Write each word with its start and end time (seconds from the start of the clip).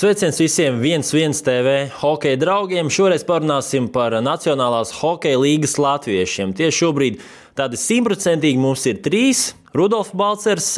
Sveiciens 0.00 0.38
visiem 0.40 0.78
1-1 0.80 1.42
TV 1.44 1.72
hokeja 2.00 2.38
draugiem. 2.40 2.88
Šoreiz 2.88 3.20
parunāsim 3.28 3.84
par 3.92 4.14
Nacionālās 4.24 4.94
hokeja 4.96 5.36
līgas 5.42 5.74
latviešiem. 5.76 6.54
Tieši 6.56 6.78
šobrīd 6.78 7.18
tādi 7.58 7.76
simtprocentīgi 7.76 8.56
mums 8.62 8.86
ir 8.88 9.02
trīs. 9.04 9.42
Rudolf 9.76 10.14
Balcers, 10.16 10.70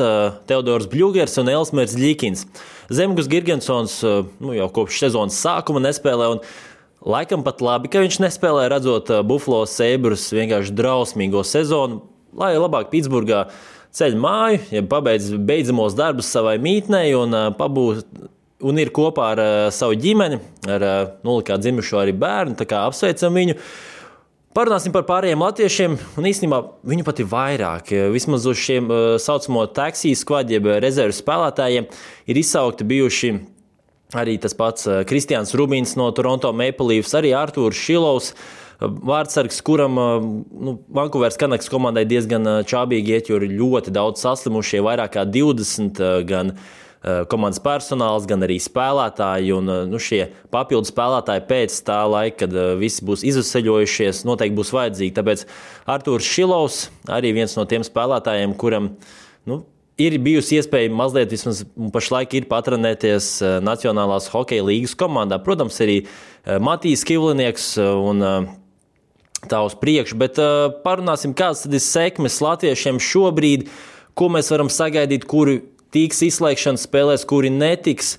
Teodors 0.51 0.91
Bļūgers 0.91 1.39
un 1.39 1.53
Elsmers 1.55 1.95
Ļikins. 1.95 2.43
Zemgus 2.91 3.31
Girgensons 3.31 4.01
nu, 4.03 4.57
jau 4.59 4.67
kopš 4.81 4.99
sezonas 5.05 5.39
sākuma 5.39 5.85
nespēlē. 5.87 6.33
Laikam 7.07 7.47
pat 7.47 7.63
labi, 7.63 7.95
ka 7.95 8.03
viņš 8.03 8.19
nespēlē, 8.27 8.67
redzot 8.75 9.15
Buffalo 9.23 9.63
Sabres 9.71 10.33
vienkārši 10.35 10.75
drausmīgo 10.83 11.47
sezonu, 11.47 12.03
lai 12.35 12.57
labāk 12.59 12.91
Pitsburgā 12.91 13.47
ceļ 13.95 14.19
māju, 14.19 14.67
ja 14.75 14.83
pabeidz 14.83 15.31
beidzamos 15.39 15.95
darbus 15.95 16.35
savai 16.35 16.59
mītnei 16.59 17.13
un 17.15 17.55
pabūs 17.55 18.03
un 18.63 18.79
ir 18.81 18.93
kopā 18.95 19.33
ar 19.35 19.43
uh, 19.43 19.71
savu 19.75 19.97
ģimeni, 19.99 20.39
ar 20.71 20.85
uh, 20.87 21.01
nulikā 21.27 21.59
dzimušo 21.61 22.01
arī 22.03 22.15
bērnu. 22.17 22.57
Tā 22.59 22.85
apsveicam 22.87 23.35
viņu. 23.37 23.57
Parunāsim 24.53 24.93
par 24.93 25.07
pārējiem 25.09 25.41
latviešiem, 25.41 25.95
un 26.21 26.29
īstenībā 26.29 26.59
viņu 26.85 27.07
pat 27.07 27.23
ir 27.23 27.29
vairāk. 27.31 27.95
Vismaz 28.13 28.47
uz 28.49 28.61
šiem 28.61 28.91
uh, 28.91 29.05
saucamo 29.23 29.65
taksiju 29.75 30.19
skvadiem, 30.19 30.69
rezerves 30.85 31.23
spēlētājiem, 31.25 31.89
ir 32.29 32.43
izsaukti 32.43 32.87
bijuši 32.89 33.33
arī 34.21 34.37
tas 34.41 34.53
pats 34.57 34.85
uh, 34.91 35.01
Kristians 35.09 35.55
Rubīns 35.57 35.97
no 35.97 36.11
Toronto 36.13 36.53
Maple 36.53 36.91
Leafs, 36.91 37.15
arī 37.19 37.33
Arthurs 37.37 37.81
Šilovs. 37.81 38.35
Vārdsargs, 38.83 39.61
kuram 39.63 39.95
nu, 39.95 40.73
Vankūveras 40.91 41.37
Kanādas 41.39 41.71
komandai 41.71 42.03
diezgan 42.11 42.65
čābīgi 42.67 43.13
iet, 43.15 43.29
jo 43.31 43.37
ir 43.39 43.53
ļoti 43.55 43.93
daudz 43.95 44.25
saslimušie, 44.25 44.81
vairāk 44.83 45.13
kā 45.15 45.23
20 45.23 46.01
gan 46.27 46.51
uh, 46.51 46.65
Eh, 46.92 46.92
komandas 47.03 47.59
personāls, 47.63 48.27
gan 48.31 48.45
arī 48.47 48.59
spēlētāji. 48.63 49.51
Un, 49.57 49.69
eh, 49.69 49.83
nu, 49.91 49.99
šie 49.99 50.29
papildu 50.55 50.87
spēlētāji 50.87 51.45
pēc 51.49 51.81
tā 51.87 51.99
laika, 52.07 52.45
kad 52.45 52.55
eh, 52.55 52.75
visi 52.79 53.03
būs 53.05 53.25
izceļojušies, 53.27 54.23
noteikti 54.29 54.59
būs 54.59 54.73
vajadzīgi. 54.77 55.17
Tāpēc 55.19 55.45
Arthurs 55.91 56.29
Šilovs 56.31 56.79
arī 57.11 57.35
viens 57.35 57.57
no 57.59 57.67
tiem 57.67 57.83
spēlētājiem, 57.87 58.55
kuram 58.55 58.93
nu, 59.51 59.65
ir 59.99 60.19
bijusi 60.23 60.61
iespēja 60.61 60.95
mazliet, 60.95 61.35
vismaz 61.35 61.65
pašlaik, 61.95 62.39
ir 62.39 62.51
patronēties 62.51 63.35
Nacionālās 63.67 64.31
hokeja 64.31 64.65
līgas 64.71 64.95
komandā. 64.99 65.43
Protams, 65.43 65.81
arī 65.83 66.05
Matīs 66.47 67.05
Kivlinieks 67.07 67.77
un 67.83 68.23
tā 69.51 69.61
uz 69.67 69.75
priekšu, 69.79 70.17
bet 70.19 70.39
parunāsim, 70.87 71.35
kādas 71.35 71.67
ir 71.67 71.83
sekmes 71.83 72.41
latviešiem 72.43 73.03
šobrīd, 73.03 73.69
ko 74.19 74.31
mēs 74.33 74.51
varam 74.55 74.71
sagaidīt, 74.73 75.27
kuri 75.29 75.61
tiks 75.93 76.23
izslēgšanas 76.27 76.87
spēlēs, 76.89 77.27
kuri 77.29 77.53
netiks. 77.53 78.17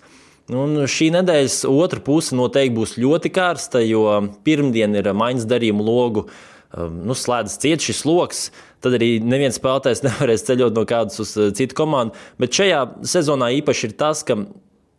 Un 0.53 0.75
šī 0.89 1.07
nedēļas 1.15 1.61
otra 1.71 2.01
puse 2.03 2.35
noteikti 2.35 2.75
būs 2.75 2.97
ļoti 2.99 3.31
karsta, 3.33 3.79
jo 3.85 4.03
pirmdiena 4.43 4.99
ir 4.99 5.13
maiņas 5.15 5.47
darījuma 5.49 5.85
logu. 5.85 6.27
Um, 6.73 7.03
nu, 7.05 7.13
slēdzas 7.13 7.59
ciet 7.61 7.83
šis 7.85 7.99
lokus, 8.09 8.47
tad 8.81 8.95
arī 8.97 9.19
neviens 9.21 9.59
spēlētājs 9.59 10.01
nevarēs 10.07 10.45
ceļot 10.47 10.73
no 10.73 10.83
kādas 10.89 11.21
uz 11.21 11.35
uh, 11.37 11.51
citu 11.55 11.77
komandu. 11.77 12.17
Bet 12.41 12.57
šajā 12.57 12.81
sezonā 13.07 13.51
īpaši 13.59 13.91
ir 13.91 13.95
tas, 13.99 14.23
ka 14.25 14.39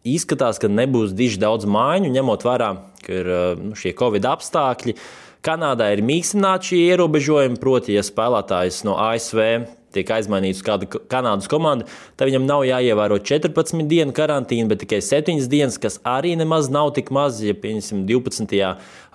izskatās, 0.07 0.61
ka 0.63 0.71
nebūs 0.71 1.17
diži 1.19 1.43
daudz 1.43 1.67
mājiņu, 1.67 2.13
ņemot 2.15 2.47
vērā, 2.47 2.71
ka 3.03 3.19
ir 3.19 3.31
uh, 3.31 3.47
nu, 3.59 3.75
šie 3.79 3.91
Covid 3.99 4.31
apstākļi. 4.31 4.95
Kanādā 5.45 5.91
ir 5.93 6.05
mīkstināti 6.07 6.71
šie 6.71 6.85
ierobežojumi, 6.95 7.59
proti, 7.61 7.99
ja 7.99 8.07
spēlētājs 8.07 8.85
no 8.87 8.95
ASV 9.11 9.43
tiek 9.95 10.11
aizmainīts 10.17 10.61
uz 10.61 10.67
kādu 10.67 10.89
Kanādas 11.11 11.49
komandu, 11.51 11.89
tad 12.19 12.31
viņam 12.31 12.49
nav 12.49 12.65
jāievēro 12.69 13.19
14 13.23 13.87
dienu 13.91 14.15
karantīna, 14.17 14.69
bet 14.71 14.83
tikai 14.85 15.01
7 15.05 15.47
dienas, 15.51 15.79
kas 15.81 16.01
arī 16.07 16.35
nemaz 16.41 16.71
nav 16.73 16.93
tik 16.99 17.13
maz. 17.15 17.41
Ja, 17.45 17.55
piemēram, 17.57 18.05
12. 18.09 18.59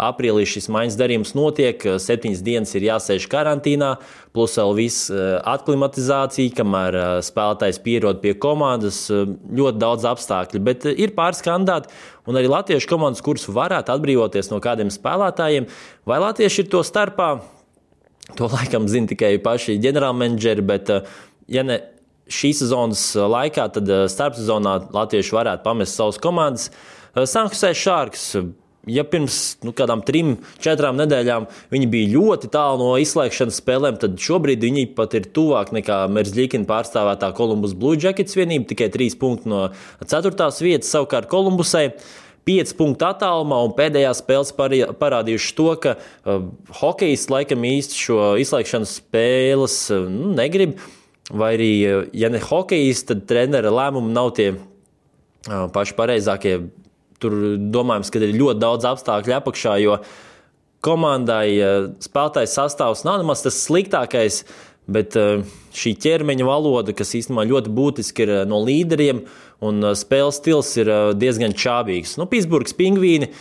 aprīlī 0.10 0.48
šis 0.50 0.70
maiņas 0.72 0.98
darījums 1.00 1.36
notiek, 1.38 1.84
7 2.00 2.44
dienas 2.46 2.76
ir 2.78 2.88
jāsēž 2.90 3.28
karantīnā, 3.32 3.96
plus 4.36 4.56
vēl 4.60 4.76
viss 4.78 5.10
eh, 5.12 5.38
aklimatizācija, 5.50 6.56
kamēr 6.60 6.98
eh, 6.98 7.12
spēlētājs 7.26 7.82
pierod 7.86 8.22
pie 8.24 8.36
komandas, 8.40 9.06
eh, 9.14 9.26
ļoti 9.28 9.82
daudz 9.82 10.08
apstākļu. 10.10 10.64
Bet 10.66 10.90
ir 10.92 11.16
pāris 11.18 11.44
kandidāti, 11.46 11.94
un 12.30 12.40
arī 12.40 12.52
latviešu 12.52 12.92
komandas, 12.92 13.24
kuras 13.26 13.48
varētu 13.50 13.96
atbrīvoties 13.96 14.52
no 14.54 14.62
kādiem 14.64 14.94
spēlētājiem, 14.94 15.70
vai 16.10 16.22
latvieši 16.26 16.66
ir 16.66 16.70
to 16.74 16.84
starpā. 16.86 17.34
To 18.38 18.50
laikam 18.52 18.88
zina 18.88 19.10
tikai 19.10 19.38
paši 19.44 19.80
ģenerālmenedžeri, 19.82 20.66
bet, 20.66 20.90
eh, 20.94 21.02
ja 21.48 21.64
ne 21.66 21.80
šīs 22.30 22.64
sezonas 22.64 23.04
laikā, 23.18 23.68
tad 23.74 23.90
eh, 23.90 24.06
starpsezonā 24.12 24.76
Latvieši 24.94 25.36
varētu 25.36 25.66
pamest 25.66 25.98
savas 25.98 26.22
komandas. 26.22 26.70
Eh, 27.16 27.26
Sanktpēters 27.26 27.86
Šārks. 27.86 28.26
Ja 28.90 29.04
pirms 29.04 29.60
nu, 29.68 29.74
kādām 29.76 30.00
trim, 30.08 30.38
četrām 30.64 30.96
nedēļām 30.98 31.50
viņi 31.70 31.88
bija 31.92 32.12
ļoti 32.14 32.48
tālu 32.54 32.80
no 32.80 32.94
izslēgšanas 32.98 33.60
spēlēm, 33.60 33.98
tad 34.02 34.16
šobrīd 34.24 34.64
viņi 34.64 34.86
pat 34.96 35.18
ir 35.20 35.28
tuvāk 35.36 35.74
nekā 35.76 35.98
Merzļikina 36.16 36.66
pārstāvētā 36.70 37.34
Kolumbus 37.38 37.76
Blue 37.78 38.00
Jackets 38.00 38.38
vienība, 38.40 38.70
tikai 38.72 38.88
trīs 38.94 39.20
punkti 39.20 39.52
no 39.52 39.68
ceturtās 40.00 40.62
vietas. 40.64 40.90
Savukārt 40.96 41.28
Kolumbusai 41.30 41.90
5 42.50 42.74
punktu 42.80 43.06
attālumā, 43.06 43.60
un 43.68 43.76
pēdējā 43.78 44.12
spēles 44.18 44.54
parādījuši 44.58 45.56
to, 45.58 45.68
ka 45.84 45.96
uh, 46.00 46.48
hokejs 46.80 47.28
laikam 47.30 47.66
īsti 47.70 48.00
šo 48.00 48.20
izslēgšanas 48.42 48.96
spēles 49.04 49.76
uh, 49.94 50.08
nu, 50.10 50.32
negrib. 50.38 50.80
Vai 51.30 51.52
arī, 51.60 51.74
uh, 51.86 52.08
ja 52.18 52.32
ne 52.34 52.42
hokejs, 52.42 53.04
tad 53.12 53.28
trenera 53.30 53.74
lēmumi 53.74 54.16
nav 54.16 54.32
tie 54.40 54.50
uh, 54.56 55.68
paši 55.76 55.98
pareizākie. 56.00 56.56
Tur 57.20 57.36
domājams, 57.60 58.10
ka 58.10 58.22
ir 58.24 58.32
ļoti 58.40 58.62
daudz 58.64 58.88
apstākļu 58.88 59.36
apakšā, 59.36 59.76
jo 59.84 60.00
komandai 60.86 61.46
uh, 61.60 61.92
spēlētājs 62.02 62.56
sastāvs 62.58 63.06
nav 63.06 63.20
nemaz 63.22 63.46
tas 63.46 63.62
sliktākais. 63.68 64.42
Bet 64.90 65.14
uh, 65.20 65.44
šī 65.78 65.94
ķermeņa 66.02 66.48
valoda, 66.48 66.96
kas 66.98 67.14
īstenībā 67.14 67.46
ļoti 67.46 67.76
būtiski 67.78 68.26
ir 68.26 68.34
uh, 68.40 68.46
no 68.50 68.64
līderiem, 68.66 69.22
uh, 69.22 69.49
un 69.66 69.84
uh, 69.84 69.96
spēles 69.98 70.40
stils 70.40 70.72
ir 70.80 70.90
uh, 70.92 71.00
diezgan 71.18 71.56
čābīgs. 71.58 72.18
Nu, 72.20 72.28
Pitsburgas 72.30 72.76
pingvīni. 72.78 73.32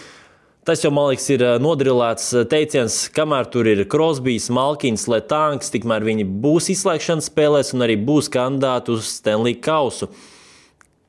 Tas 0.68 0.82
jau, 0.84 0.90
man 0.92 1.12
liekas, 1.12 1.28
ir 1.32 1.44
uh, 1.46 1.54
nodrilēts 1.62 2.32
teiciens, 2.50 2.98
kamēr 3.14 3.48
tur 3.52 3.68
ir 3.70 3.84
Krosbīs, 3.90 4.50
Malkins, 4.52 5.06
Letāns, 5.10 5.72
tikmēr 5.72 6.04
viņi 6.04 6.26
būs 6.42 6.68
izslēgšanas 6.74 7.30
spēlēs 7.30 7.72
un 7.76 7.86
arī 7.86 7.96
būs 8.08 8.30
kandidāti 8.34 8.92
uz 8.96 9.08
Stanley 9.20 9.56
Kausu. 9.62 10.10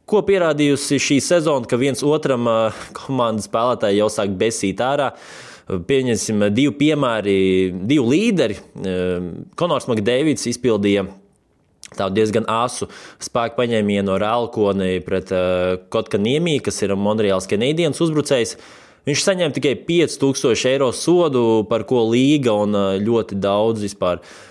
Ko 0.09 0.24
pierādījusi 0.25 0.98
šī 1.06 1.19
sezona, 1.22 1.68
ka 1.69 1.78
viens 1.78 2.02
otram 2.02 2.48
komandas 2.98 3.46
spēlētāji 3.46 4.00
jau 4.00 4.08
sāk 4.09 4.31
besīt 4.40 4.81
ārā. 4.81 5.12
Pieņemsim 5.69 6.48
divi 6.50 6.72
piemēri, 6.80 7.36
divi 7.86 8.08
līderi. 8.16 8.58
Konors 9.59 9.86
Makdēvids 9.86 10.48
izpildīja 10.50 11.03
tādu 11.96 12.20
diezgan 12.20 12.46
asu 12.50 12.90
spēku 13.24 13.60
paņēmienu 13.60 14.08
no 14.10 14.18
Rēlkoni 14.22 15.00
pret 15.06 15.34
uh, 15.36 15.80
Kotkaniemī, 15.94 16.60
kas 16.66 16.82
ir 16.86 16.96
Monreāls 16.98 17.50
Canadiens 17.50 18.02
uzbrucējs. 18.04 18.58
Viņš 19.08 19.24
saņēma 19.26 19.56
tikai 19.56 19.74
5000 19.88 20.70
eiro 20.70 20.92
sodu, 20.94 21.64
par 21.70 21.88
ko 21.90 22.04
līga 22.12 22.54
un 22.66 22.78
uh, 22.78 22.92
ļoti 23.02 23.40
daudz 23.42 23.86
vispār. 23.88 24.22
Mm, 24.22 24.49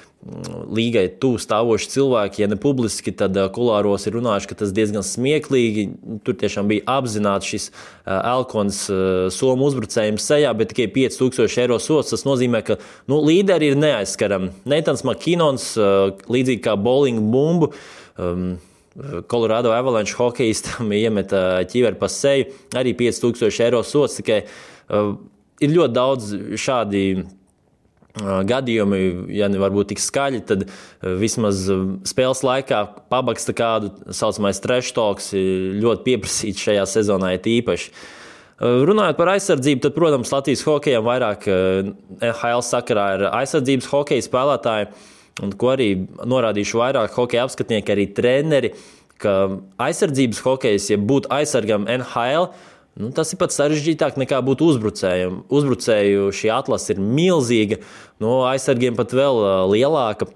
līgai 0.74 1.04
tuvu 1.22 1.38
stāvoši 1.40 1.88
cilvēki, 1.92 2.42
ja 2.42 2.48
ne 2.50 2.58
publiski, 2.60 3.12
tad 3.14 3.36
kulāros 3.54 4.08
ir 4.08 4.16
runājuši, 4.18 4.48
ka 4.50 4.56
tas 4.60 4.72
diezgan 4.74 5.06
smieklīgi. 5.06 5.84
Tur 6.26 6.36
tiešām 6.40 6.68
bija 6.70 6.84
apzināts 6.98 7.48
šis 7.48 7.68
Elkons 8.04 8.80
somu 9.34 9.68
uzbrucējums 9.70 10.26
sejā, 10.26 10.50
bet 10.58 10.74
tikai 10.74 10.88
5000 10.96 11.62
eiro 11.62 11.78
sots. 11.82 12.10
Tas 12.12 12.26
nozīmē, 12.26 12.64
ka 12.66 12.78
nu, 13.10 13.20
līderi 13.24 13.70
ir 13.72 13.78
neaizskarami. 13.78 14.50
Neitans 14.68 15.06
Makinons, 15.06 15.70
līdzīgi 16.26 16.64
kā 16.66 16.74
bowling 16.76 17.30
bumbu. 17.32 17.72
Um, 18.18 18.56
Colorado 19.30 19.70
Avalanche 19.70 20.16
hokejistam 20.18 20.90
iemeta 20.98 21.62
ķiveri 21.70 22.00
pa 22.00 22.10
seju, 22.10 22.50
arī 22.76 22.96
5000 22.98 23.64
eiro 23.68 23.84
sots. 23.86 24.18
Tikai 24.18 24.42
uh, 24.44 25.14
ir 25.62 25.74
ļoti 25.74 25.94
daudz 25.94 26.32
šādi 26.58 27.04
gadījumi, 28.16 29.00
ja 29.36 29.48
ne 29.50 29.60
varbūt 29.60 29.92
tik 29.92 30.02
skaļi, 30.02 30.40
tad 30.48 30.64
vismaz 31.20 31.66
spēles 32.08 32.42
laikā 32.46 32.82
pabaksta 33.12 33.54
kādu 33.56 33.92
saucamais 34.14 34.60
trash 34.64 34.94
talks 34.96 35.32
ļoti 35.34 36.06
pieprasīts 36.06 36.64
šajā 36.68 36.86
sezonā 36.88 37.36
īpaši. 37.38 37.92
Runājot 38.58 39.18
par 39.20 39.30
aizsardzību, 39.36 39.84
tad, 39.84 39.94
protams, 39.94 40.32
Latvijas 40.34 40.64
hokejam 40.66 41.04
vairāk 41.06 41.44
NHL 42.18 42.64
sakarā 42.66 43.04
ir 43.14 43.26
aizsardzības 43.30 43.86
hokeja 43.92 44.24
spēlētāji, 44.26 44.88
un 45.46 45.52
ko 45.54 45.70
arī 45.76 45.92
norādījuši 46.26 46.80
vairāk 46.80 47.14
hokeja 47.14 47.44
apskatnieki, 47.46 47.94
arī 47.94 48.08
treneri, 48.16 48.72
ka 49.22 49.36
aizsardzības 49.82 50.42
hokejs, 50.42 50.90
ja 50.90 50.98
būtu 50.98 51.30
aizsargam 51.34 51.86
NHL, 51.86 52.50
Nu, 52.98 53.12
tas 53.14 53.30
ir 53.30 53.38
pat 53.38 53.54
sarežģītāk 53.54 54.16
nekā 54.18 54.40
būt 54.42 54.62
uzbrucējiem. 54.66 55.44
Uzbrucēju 55.54 56.32
šī 56.34 56.50
atlase 56.50 56.96
ir 56.96 57.02
milzīga, 57.02 57.78
no 58.18 58.40
aizsargiem 58.50 58.98
pat 58.98 59.14
vēl 59.14 59.38
lielāka. 59.70 60.26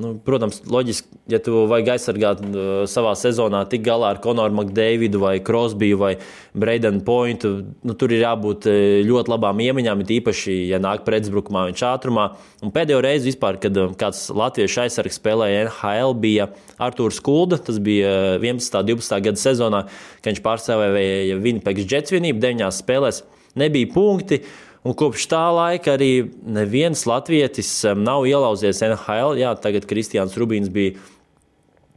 Nu, 0.00 0.14
protams, 0.24 0.62
loģiski, 0.70 1.08
ja 1.28 1.38
tu 1.44 1.64
vajag 1.68 1.90
aizsargāt 1.94 2.40
uh, 2.44 2.68
savā 2.88 3.12
sezonā 3.18 3.60
tik 3.68 3.82
galā 3.84 4.14
ar 4.14 4.20
Konoru 4.22 4.54
Makdēvidu 4.56 5.20
vai 5.20 5.34
Krosbiju 5.44 5.98
vai 6.00 6.12
Breidenu 6.56 7.02
Pointu, 7.04 7.50
nu, 7.84 7.96
tur 7.98 8.14
ir 8.14 8.24
jābūt 8.24 8.68
uh, 8.70 8.78
ļoti 9.04 9.32
labām 9.32 9.60
iemaņām, 9.66 10.04
it 10.04 10.12
īpaši, 10.20 10.54
ja 10.70 10.80
nāk 10.80 11.04
pretuzbrukumā 11.08 11.66
viņš 11.68 11.84
ātrumā. 11.90 12.30
Un 12.64 12.72
pēdējo 12.72 13.02
reizi, 13.04 13.28
vispār, 13.32 13.60
kad 13.60 13.76
uh, 13.76 13.92
kāds 14.00 14.22
latviešu 14.32 14.86
aizsargs 14.86 15.20
spēlēja 15.20 15.66
NHL, 15.66 16.16
bija 16.22 16.48
Artūrs 16.80 17.20
Kulda. 17.24 17.60
Tas 17.60 17.82
bija 17.82 18.38
11. 18.38 18.80
un 18.80 18.90
12. 18.94 19.20
gada 19.28 19.44
sezonā, 19.44 19.84
kad 20.22 20.32
viņš 20.32 20.42
pārstāvēja 20.46 21.36
Winnipeg 21.44 21.84
Jets 21.84 22.16
vienību 22.16 22.40
deviņās 22.40 22.80
spēlēs. 22.84 23.22
Nebija 23.60 23.92
punkti. 23.92 24.40
Un 24.80 24.96
kopš 24.96 25.26
tā 25.28 25.42
laika 25.52 25.92
arī 25.98 26.30
neviens 26.40 27.02
latvietis 27.04 27.68
nav 28.00 28.24
ielauzies 28.28 28.80
NHL. 28.86 29.36
Jā, 29.36 29.52
tagad 29.60 29.84
Kristians 29.88 30.38
Rubīns 30.40 30.70
bija 30.72 30.94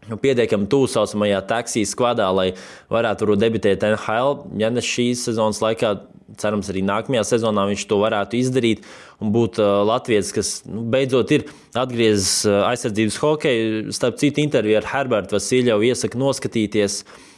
nu, 0.10 0.18
pietiekami 0.20 0.68
tuvu 0.68 0.90
saucamajā 0.92 1.40
taksijas 1.48 1.94
skvadā, 1.96 2.28
lai 2.36 2.50
varētu 2.92 3.38
debitēt 3.40 3.88
NHL. 3.88 4.42
Ja 4.60 4.68
ne 4.74 4.84
šīs 4.84 5.24
sezonas 5.30 5.64
laikā, 5.64 5.96
cerams, 6.40 6.68
arī 6.74 6.84
nākamajā 6.84 7.24
sezonā 7.32 7.70
viņš 7.72 7.88
to 7.88 8.04
varētu 8.04 8.42
izdarīt 8.42 8.84
un 9.24 9.32
būt 9.32 9.64
uh, 9.64 9.80
Latvijas, 9.88 10.34
kas 10.36 10.56
nu, 10.68 10.84
beidzot 10.92 11.32
ir 11.32 11.48
atgriezis 11.72 12.42
uh, 12.50 12.66
aizsardzības 12.68 13.20
hokeju. 13.24 13.94
Starp 13.96 14.20
citu, 14.20 14.44
interviju 14.44 14.82
ar 14.82 14.92
Herbertu 14.92 15.40
Vasiljevu 15.40 15.88
iesaku 15.88 16.20
noskatīties. 16.20 17.06
Uh, 17.06 17.30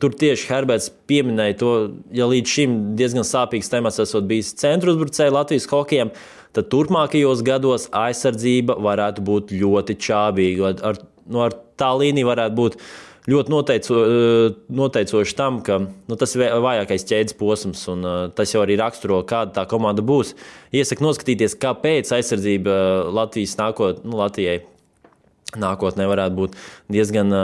Tur 0.00 0.14
tieši 0.16 0.48
Herberts 0.48 0.88
pieminēja 1.10 1.58
to, 1.60 1.70
ja 2.16 2.24
līdz 2.30 2.52
šim 2.54 2.76
diezgan 2.96 3.26
sāpīgs 3.26 3.68
temats 3.68 4.00
esot 4.00 4.24
bijis 4.28 4.54
centru 4.56 4.94
uzbrucēji 4.94 5.34
Latvijas 5.34 5.68
hokejam, 5.68 6.12
tad 6.56 6.70
turpmākajos 6.72 7.42
gados 7.44 7.84
aizsardzība 7.92 8.78
varētu 8.80 9.24
būt 9.26 9.52
ļoti 9.60 9.98
čābīga. 10.00 10.72
Ar, 10.88 11.00
nu, 11.28 11.42
ar 11.44 11.56
tā 11.80 11.90
līnija 12.00 12.30
varētu 12.30 12.56
būt 12.56 12.78
ļoti 13.30 13.52
noteico, 13.52 13.98
noteicoši 14.80 15.36
tam, 15.36 15.58
ka 15.66 15.76
nu, 15.84 16.16
tas 16.18 16.32
ir 16.36 16.46
vājākais 16.64 17.04
ķēdes 17.10 17.36
posms, 17.38 17.82
un 17.92 18.06
tas 18.36 18.54
jau 18.54 18.62
arī 18.64 18.78
raksturo, 18.80 19.20
kāda 19.28 19.52
tā 19.60 19.66
komanda 19.68 20.04
būs. 20.06 20.32
Iesaku 20.72 21.04
noskatīties, 21.04 21.58
kāpēc 21.60 22.14
aizsardzība 22.16 22.78
Latvijas 23.12 23.58
nākot, 23.60 24.00
nu, 24.08 24.16
Latvijai 24.22 24.62
nākotnē 25.60 26.08
varētu 26.08 26.40
būt 26.40 26.56
diezgan. 26.94 27.36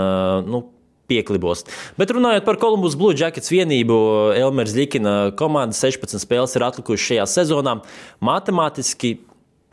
Nu, 0.48 0.62
pieklibos. 1.10 1.64
Bet 1.98 2.12
runājot 2.14 2.46
par 2.46 2.58
Columbus 2.62 2.96
Blue 2.98 3.16
Jackets 3.16 3.52
vienību, 3.52 3.96
Elmers 4.38 4.74
Likina 4.76 5.16
komanda 5.38 5.76
16 5.76 6.22
spēles 6.22 6.56
ir 6.58 6.66
atlikušas 6.66 7.08
šajā 7.10 7.26
sezonā. 7.36 7.78
Matemātiski 8.24 9.16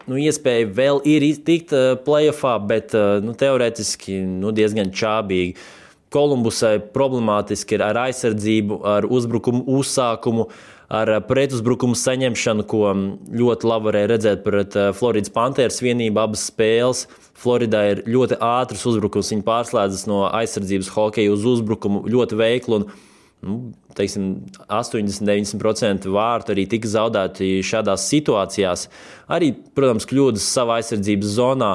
nu, 0.09 0.17
iespēja 0.19 0.67
vēl 0.75 1.01
ir 1.09 1.27
tikt 1.45 1.73
uh, 1.75 1.93
playoffā, 2.05 2.57
bet 2.67 2.95
uh, 2.97 3.17
nu, 3.23 3.35
teorētiski 3.37 4.19
nu, 4.41 4.53
diezgan 4.55 4.93
čābīgi. 4.93 5.55
Kolumbusai 6.13 6.77
problemātiski 6.93 7.73
ir 7.73 7.81
ar 7.87 7.97
aizsardzību, 8.03 8.83
ar 8.85 9.07
uzbrukumu 9.09 9.63
uzsākumu, 9.79 10.45
ar 10.93 11.09
pretuzbrukumu 11.27 11.97
saņemšanu, 11.97 12.65
ko 12.69 12.91
ļoti 13.33 13.69
labi 13.69 13.89
varēja 13.89 14.09
redzēt 14.11 14.43
pret 14.45 14.75
uh, 14.77 14.91
Floridas 14.95 15.33
Panthers 15.33 15.81
vienību 15.83 16.21
abas 16.21 16.47
spēles. 16.51 17.07
Floridā 17.43 17.81
ir 17.91 18.03
ļoti 18.07 18.37
ātrs 18.43 18.85
uzbrukums. 18.91 19.31
Viņi 19.33 19.45
pārslēdzas 19.47 20.05
no 20.09 20.23
aizsardzības 20.29 20.91
hokeja 20.93 21.33
uz 21.33 21.47
uzbrukumu 21.49 22.03
ļoti 22.13 22.37
veiklu. 22.39 22.79
Un, 22.79 22.85
nu, 23.43 23.57
teiksim, 23.97 24.29
80-90% 24.69 26.05
vārtu 26.13 26.53
arī 26.53 26.67
tika 26.69 26.91
zaudēti 26.91 27.55
šādās 27.65 28.05
situācijās. 28.13 28.85
Arī, 29.33 29.51
protams, 29.75 30.07
kļūdas 30.09 30.45
savā 30.55 30.77
aizsardzības 30.81 31.33
zonā. 31.39 31.71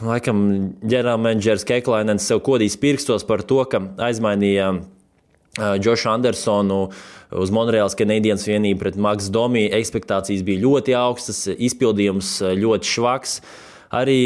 Laikam 0.00 0.40
ģenerālmenedžers 0.80 1.66
Keklainens 1.68 2.24
sev 2.24 2.40
kodīs 2.46 2.78
pirkstos 2.80 3.26
par 3.28 3.44
to, 3.44 3.60
ka 3.68 3.82
aizmainīja 4.08 4.72
Džošu 5.80 6.10
Andersonu 6.14 6.80
uz 7.30 7.52
Monreāls 7.54 7.96
Canadiens 7.98 8.46
vienību 8.48 8.80
pret 8.82 8.96
Maksu 8.96 9.32
Domiju. 9.34 9.72
Expectācijas 9.76 10.42
bija 10.46 10.64
ļoti 10.64 10.96
augstas, 10.98 11.44
izpildījums 11.54 12.38
ļoti 12.58 12.94
švaks. 12.94 13.38
Arī 13.94 14.20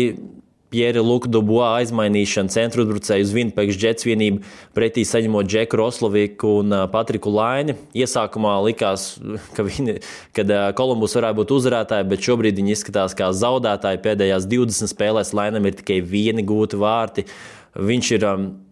Piera 0.75 1.02
Luka 1.06 1.28
Dubois 1.31 1.84
aizmainīšana 1.84 2.50
centra 2.50 2.82
uzbrucēju 2.82 3.22
uz 3.22 3.32
Vinpeks 3.36 3.76
džets 3.78 4.06
vienību, 4.08 4.40
pretī 4.75 5.04
saņemot 5.06 5.46
Džeku 5.46 5.78
Rosloviku 5.78 6.56
un 6.64 6.75
Patriku 6.90 7.31
Laini. 7.31 7.76
Iesākumā 7.94 8.56
likās, 8.66 9.12
ka 9.54 9.62
viņi, 9.69 10.00
kad 10.34 10.50
Kolumbus 10.75 11.14
varētu 11.14 11.38
būt 11.42 11.54
uzvarētāji, 11.60 12.08
bet 12.10 12.26
šobrīd 12.26 12.58
viņi 12.58 12.75
izskatās 12.75 13.14
kā 13.14 13.31
zaudētāji. 13.31 14.02
Pēdējās 14.02 14.48
20 14.50 14.90
spēlēs 14.90 15.31
Lainam 15.38 15.70
ir 15.70 15.78
tikai 15.78 16.00
vieni 16.02 16.42
gūti 16.42 16.81
vārti. 16.82 17.28
Viņš 17.74 18.10
ir 18.14 18.24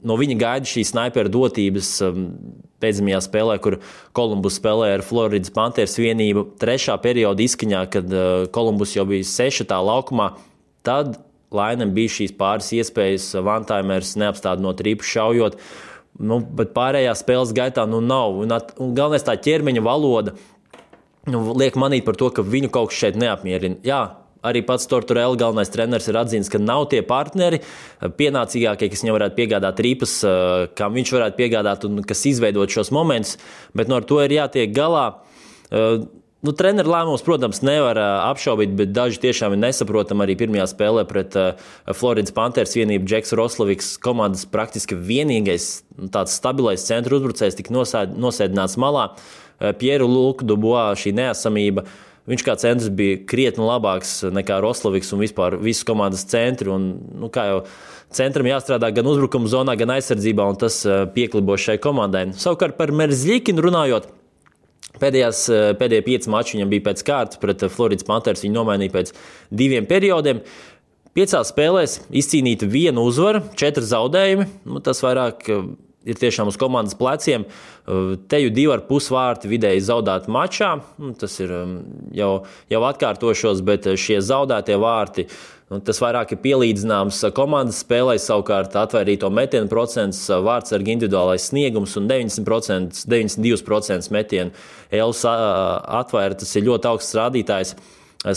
no 0.07 0.17
viņa 0.19 0.39
gaida 0.39 0.69
šīs 0.69 0.93
sniperu 0.93 1.33
dotības. 1.33 1.97
Pēdējā 2.83 3.19
spēlē, 3.23 3.57
kur 3.63 3.77
Kolumbus 4.15 4.57
spēlēja 4.59 4.97
ar 4.99 5.05
Floridas 5.07 5.53
Panthers 5.55 5.95
vienību, 6.03 6.49
trešā 6.59 6.97
perioda 7.03 7.45
izskaņā, 7.45 7.83
kad 7.95 8.17
Kolumbus 8.55 8.97
jau 8.97 9.05
bija 9.07 9.27
sešatā 9.27 9.79
laukumā 9.79 10.33
Tad 10.83 11.19
Lainam 11.53 11.93
bija 11.95 12.11
šīs 12.11 12.35
pāris 12.39 12.71
iespējas, 12.75 13.29
Vantaimers 13.45 14.15
neapstādinot 14.21 14.81
rīpu 14.83 15.07
šaujot, 15.07 15.59
nu, 16.25 16.41
bet 16.41 16.73
pārējā 16.77 17.13
spēles 17.19 17.53
gaitā 17.57 17.85
nu 17.89 18.01
nav. 18.05 18.39
Un, 18.43 18.55
at, 18.57 18.73
un 18.81 18.95
galvenais 18.97 19.27
tā 19.27 19.37
ķermeņa 19.39 19.85
valoda 19.85 20.35
nu, 21.31 21.45
liek 21.55 21.77
manīt 21.79 22.07
par 22.09 22.19
to, 22.19 22.33
ka 22.35 22.45
viņu 22.45 22.73
kaut 22.73 22.91
kas 22.91 23.03
šeit 23.05 23.21
neapmierina. 23.21 23.79
Jā, 23.87 24.01
arī 24.47 24.65
pats 24.67 24.89
Torturēla 24.91 25.39
galvenais 25.41 25.73
treneris 25.73 26.09
ir 26.11 26.19
atzīmis, 26.21 26.51
ka 26.53 26.61
nav 26.63 26.89
tie 26.93 27.03
partneri 27.07 27.63
pienācīgākie, 28.03 28.91
kas 28.93 29.05
viņam 29.05 29.19
varētu 29.19 29.39
piegādāt 29.39 29.85
rīpas, 29.87 30.17
kam 30.79 30.99
viņš 30.99 31.15
varētu 31.19 31.39
piegādāt 31.39 31.87
un 31.89 32.03
kas 32.07 32.27
izveidot 32.31 32.73
šos 32.73 32.93
momentus, 32.95 33.39
bet 33.77 33.91
no 33.91 34.01
ar 34.01 34.09
to 34.09 34.19
ir 34.25 34.35
jātiek 34.41 34.75
galā. 34.75 35.07
Nu, 36.43 36.51
treneru 36.59 36.91
lēmums, 36.91 37.23
protams, 37.23 37.61
nevar 37.63 37.99
uh, 38.03 38.25
apšaubīt, 38.33 38.73
bet 38.75 38.91
daži 38.91 39.21
tiešām 39.23 39.55
ir 39.55 39.61
nesaprotami. 39.63 40.25
Arī 40.25 40.35
pirmajā 40.41 40.65
spēlē 40.73 41.05
pret 41.07 41.37
uh, 41.39 41.69
Floridas 41.95 42.35
Panthers 42.35 42.75
vienību 42.75 43.07
Džeks 43.07 43.31
Rosloviks, 43.39 43.93
komandas 44.03 44.43
praktiski 44.51 44.99
vienīgais 44.99 45.69
nu, 46.01 46.11
tāds 46.11 46.35
stabilais 46.35 46.83
centra 46.83 47.15
uzbrucējs, 47.15 47.61
tika 47.61 47.77
nosēd, 47.77 48.19
nosēdināts 48.19 48.75
malā. 48.83 49.13
Uh, 49.15 49.71
Pieru 49.79 50.11
Luku 50.11 50.49
Dubois 50.49 50.99
šī 51.05 51.15
neesamība. 51.21 51.87
Viņš 52.31 52.45
kā 52.47 52.55
centrs 52.61 52.93
bija 52.95 53.19
krietni 53.27 53.65
labāks 53.67 54.21
nekā 54.31 54.61
Rosloviks 54.63 55.11
un 55.15 55.25
vispār 55.25 55.57
visas 55.59 55.83
komandas 55.89 56.23
centri. 56.31 56.71
Un, 56.71 56.93
nu, 57.19 57.31
kā 57.35 57.49
jau 57.49 57.61
centram 58.15 58.47
jāstrādā 58.47 58.93
gan 58.95 59.09
uzbrukuma 59.11 59.51
zonā, 59.51 59.75
gan 59.79 59.97
aizsardzībā, 59.97 60.47
un 60.47 60.61
tas 60.61 60.83
pieklibo 61.17 61.59
šai 61.59 61.81
komandai. 61.83 62.29
Savukārt 62.39 62.79
par 62.79 62.95
Merzlikinu 62.95 63.67
runājot. 63.67 64.13
Pēdējās, 65.01 65.47
eh, 65.49 65.73
pēdējie 65.79 66.05
pieci 66.05 66.31
mači 66.31 66.57
viņam 66.57 66.73
bija 66.73 66.87
pēc 66.91 67.03
kārtas 67.07 67.41
pret 67.41 67.63
eh, 67.65 67.73
Floridas 67.73 68.07
Panthers. 68.07 68.45
Viņu 68.45 68.59
nomainīja 68.59 68.93
pēc 68.93 69.15
diviem 69.63 69.89
periodiem. 69.89 70.43
Piecās 71.17 71.53
spēlēs 71.53 71.99
izcīnīta 72.09 72.69
viena 72.69 73.05
uzvara, 73.05 73.43
četri 73.57 73.85
zaudējumi. 73.89 74.47
Nu, 74.69 74.83
tas 74.85 75.01
vairāk 75.05 75.49
eh, 75.49 75.65
ir 76.05 76.19
tiešām 76.19 76.51
uz 76.51 76.59
komandas 76.61 76.99
pleciem. 76.99 77.47
Te 78.29 78.43
jau 78.43 78.53
divi 78.53 78.75
ar 78.75 78.85
pus 78.89 79.09
vārti 79.13 79.51
vidēji 79.51 79.87
zaudēti 79.89 80.33
mačā. 80.33 80.75
Nu, 81.03 81.15
tas 81.19 81.39
ir 81.43 81.55
jau, 82.17 82.33
jau 82.71 82.85
atkārtošos, 82.91 83.65
bet 83.67 83.91
šie 84.01 84.21
zaudētie 84.25 84.79
vārti 84.83 85.29
Nu, 85.73 85.79
tas 85.81 85.97
vairāk 86.03 86.35
ir 86.35 86.41
pielīdzināms 86.43 87.23
komandas 87.33 87.79
spēlē, 87.81 88.19
savukārt 88.21 88.75
atvairīto 88.77 89.31
metienu 89.33 89.71
procents, 89.73 90.19
vārds 90.29 90.75
ar 90.77 90.85
individuālais 90.85 91.47
sniegums 91.49 91.95
un 91.97 92.11
90%, 92.11 93.07
92% 93.09 94.13
metienu. 94.13 94.53
Elas 94.93 95.23
atvaira, 95.25 96.37
tas 96.37 96.53
ir 96.59 96.67
ļoti 96.67 96.91
augsts 96.91 97.17
rādītājs. 97.17 97.73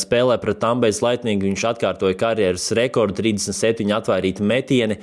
Spēlē 0.05 0.39
pret 0.39 0.62
Tambējas 0.63 1.01
Laitnīgu 1.03 1.50
viņš 1.50 1.65
atkārtoja 1.74 2.15
karjeras 2.24 2.69
rekordu 2.79 3.19
37 3.19 3.91
atvairīti 4.00 4.48
metieni. 4.53 5.01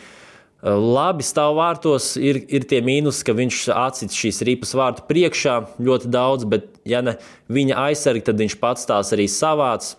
Labi 0.62 1.24
stāv 1.26 1.56
vārtos, 1.58 2.12
ir, 2.22 2.38
ir 2.46 2.62
tie 2.70 2.78
mīnusi, 2.86 3.24
ka 3.26 3.34
viņš 3.34 3.64
atcīt 3.74 4.14
šīs 4.14 4.36
ripas 4.46 4.76
vārtu 4.78 5.02
priekšā 5.08 5.56
ļoti 5.82 6.10
daudz, 6.14 6.46
bet 6.46 6.68
ja 6.86 7.00
ne 7.02 7.16
viņa 7.50 7.80
aizsargi, 7.88 8.22
tad 8.28 8.38
viņš 8.38 8.54
pats 8.62 8.86
tās 8.86 9.10
arī 9.16 9.26
savāc. 9.26 9.96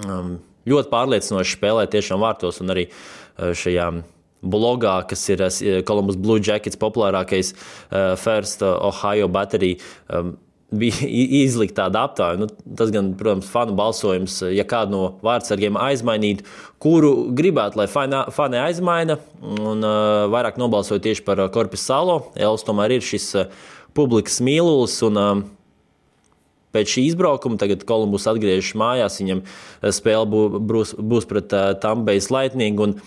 Um, 0.00 0.38
ļoti 0.68 0.88
pārliecinoši 0.92 1.58
spēlē 1.58 1.84
tiešām 1.92 2.24
vārtos 2.24 2.62
un 2.64 2.72
arī 2.76 2.88
eh, 2.88 3.52
šajā. 3.52 3.90
Blogā, 4.38 5.00
kas 5.10 5.24
ir 5.34 5.40
Columbus 5.82 6.14
eh, 6.14 6.20
Blue 6.22 6.38
Jackets 6.38 6.78
populārākais 6.78 7.48
uh, 7.56 8.12
First 8.14 8.62
Ohio 8.62 9.26
Battery, 9.26 9.72
um, 10.14 10.36
bija 10.70 11.08
izlikta 11.42 11.86
tāda 11.86 12.04
aptāja. 12.08 12.38
Nu, 12.42 12.48
tas, 12.76 12.92
gan, 12.94 13.12
protams, 13.18 13.48
fanu 13.52 13.76
balsojums, 13.78 14.40
ja 14.52 14.66
kādu 14.68 14.94
no 14.94 15.02
vārdsargiem 15.24 15.78
aizmainītu, 15.80 16.46
kuru 16.82 17.12
gribētu, 17.36 17.80
lai 17.80 17.88
fani 17.88 18.60
aizmaina, 18.60 19.18
un 19.42 19.84
uh, 19.84 20.26
vairāk 20.32 20.60
nobalsoja 20.60 21.02
tieši 21.08 21.24
par 21.26 21.46
Korpus 21.54 21.86
Salo. 21.88 22.20
Els 22.36 22.66
tomēr 22.66 22.98
ir 22.98 23.06
šis 23.06 23.30
uh, 23.38 23.54
publikas 23.96 24.42
mīlulis. 24.44 24.98
Un, 25.08 25.22
uh, 25.22 25.46
pēc 26.74 26.92
šī 26.94 27.06
izbraukuma. 27.12 27.58
Tagad 27.60 27.84
Kolumbus 27.88 28.28
atgriežas 28.30 28.76
mājās, 28.78 29.20
viņam 29.22 29.40
spēle 29.94 30.26
būs, 30.68 30.94
būs 31.00 31.28
pret 31.30 31.54
Tambejas 31.82 32.28
Lightning. 32.34 32.80
Un, 32.84 32.98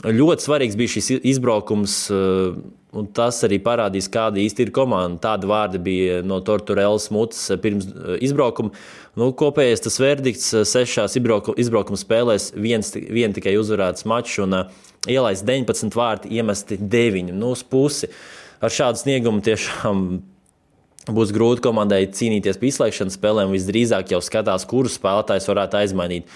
Ļoti 0.00 0.46
svarīgs 0.46 0.76
bija 0.80 0.94
šis 0.94 1.10
izbraukums, 1.28 1.94
eh, 2.08 2.54
un 2.96 3.06
tas 3.12 3.42
arī 3.44 3.58
parādīs, 3.60 4.08
kāda 4.08 4.40
īsti 4.40 4.64
ir 4.64 4.70
komanda. 4.72 5.20
Tāda 5.20 5.44
vārda 5.44 5.78
bija 5.82 6.22
no 6.24 6.40
Torturēlas 6.40 7.10
mutes 7.12 7.50
pirms 7.60 7.86
eh, 7.86 8.16
izbraukuma. 8.24 8.72
Nu, 9.20 9.32
kopējais 9.36 9.84
tas 9.84 10.00
verdikts 10.00 10.54
eh, 10.54 10.64
sešās 10.64 11.18
izbraukuma 11.20 12.00
spēlēs, 12.00 12.54
viens 12.56 12.94
vien 12.96 13.36
tikai 13.36 13.58
uzvarēts 13.60 14.06
mačs 14.08 14.38
un 14.40 14.56
ielaist 15.06 15.44
19 15.44 15.92
vārti, 15.92 16.32
iemesti 16.32 16.80
9 16.80 17.34
nu, 17.34 17.52
uz 17.52 17.62
pusi. 17.62 18.08
Ar 18.60 18.72
šādu 18.72 19.02
sniegumu 19.02 19.44
tiešām 19.44 20.06
būs 21.12 21.34
grūti 21.36 21.64
komandai 21.64 22.06
cīnīties 22.08 22.56
par 22.56 22.70
izslēgšanas 22.70 23.20
spēlēm. 23.20 23.52
Visdrīzāk 23.52 24.14
jau 24.14 24.22
skatās, 24.24 24.64
kurus 24.68 24.96
spēlētājus 24.96 25.48
varētu 25.52 25.80
aizmainīt. 25.80 26.32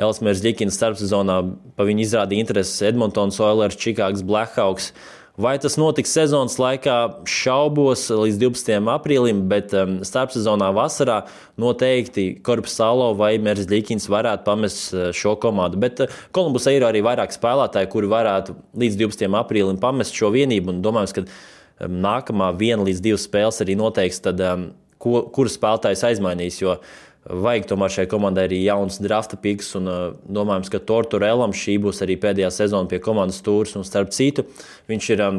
Elsmērs 0.00 0.40
Džekins 0.40 0.78
starpsezonā 0.78 1.40
pa 1.76 1.84
viņu 1.88 2.06
izrādīja 2.06 2.44
interesi 2.44 2.86
Edmontons 2.88 3.40
Oilers, 3.42 3.76
Čikāgas 3.80 4.24
Blackhawks. 4.24 4.92
Vai 5.40 5.54
tas 5.56 5.78
notiks 5.80 6.12
sezonas 6.12 6.58
laikā, 6.60 6.94
šaubos 7.28 8.02
līdz 8.12 8.36
12. 8.42 8.74
aprīlim, 8.92 9.46
bet 9.48 9.72
um, 9.72 9.94
starpsezonā 10.04 10.68
vasarā 10.76 11.22
noteikti 11.60 12.26
Korpus 12.44 12.74
Salo 12.76 13.06
vai 13.16 13.38
Mērs 13.40 13.64
Džekins 13.68 14.10
varētu 14.12 14.44
pamest 14.44 14.92
uh, 14.92 15.06
šo 15.16 15.32
komandu. 15.40 15.80
Bet 15.80 16.04
uh, 16.04 16.18
Kolumbusā 16.36 16.74
ir 16.76 16.84
arī 16.84 17.00
vairāk 17.04 17.32
spēlētāji, 17.32 17.88
kuri 17.94 18.12
varētu 18.12 18.58
līdz 18.84 19.00
12. 19.06 19.24
aprīlim 19.40 19.80
pamest 19.80 20.20
šo 20.20 20.28
vienību. 20.36 20.76
Domājams, 20.84 21.16
ka 21.16 21.24
um, 21.24 21.96
nākamā 22.04 22.52
viena 22.60 22.84
līdz 22.84 23.00
divas 23.08 23.24
spēles 23.24 23.64
arī 23.64 23.78
noteiks, 23.80 24.20
tad, 24.28 24.44
um, 24.44 24.68
ko, 25.00 25.24
kurus 25.32 25.56
spēlētājus 25.56 26.04
aizmainīs. 26.12 26.60
Jo 26.60 26.76
Vajag 27.22 27.68
tomēr 27.70 27.92
šai 27.94 28.04
komandai 28.10 28.48
arī 28.48 28.58
jauns 28.64 28.96
drafta 28.98 29.36
piks, 29.38 29.68
un 29.78 29.86
uh, 29.86 29.98
domājams, 30.26 30.70
ka 30.72 30.80
Torturelam 30.82 31.54
šī 31.54 31.76
būs 31.84 32.02
arī 32.02 32.16
pēdējā 32.18 32.50
sezona 32.50 32.90
pie 32.90 32.98
komandas 33.02 33.38
stūres. 33.38 33.76
Un 33.78 33.86
starp 33.86 34.10
citu, 34.10 34.42
viņš 34.90 35.10
ir 35.14 35.22
um, 35.28 35.38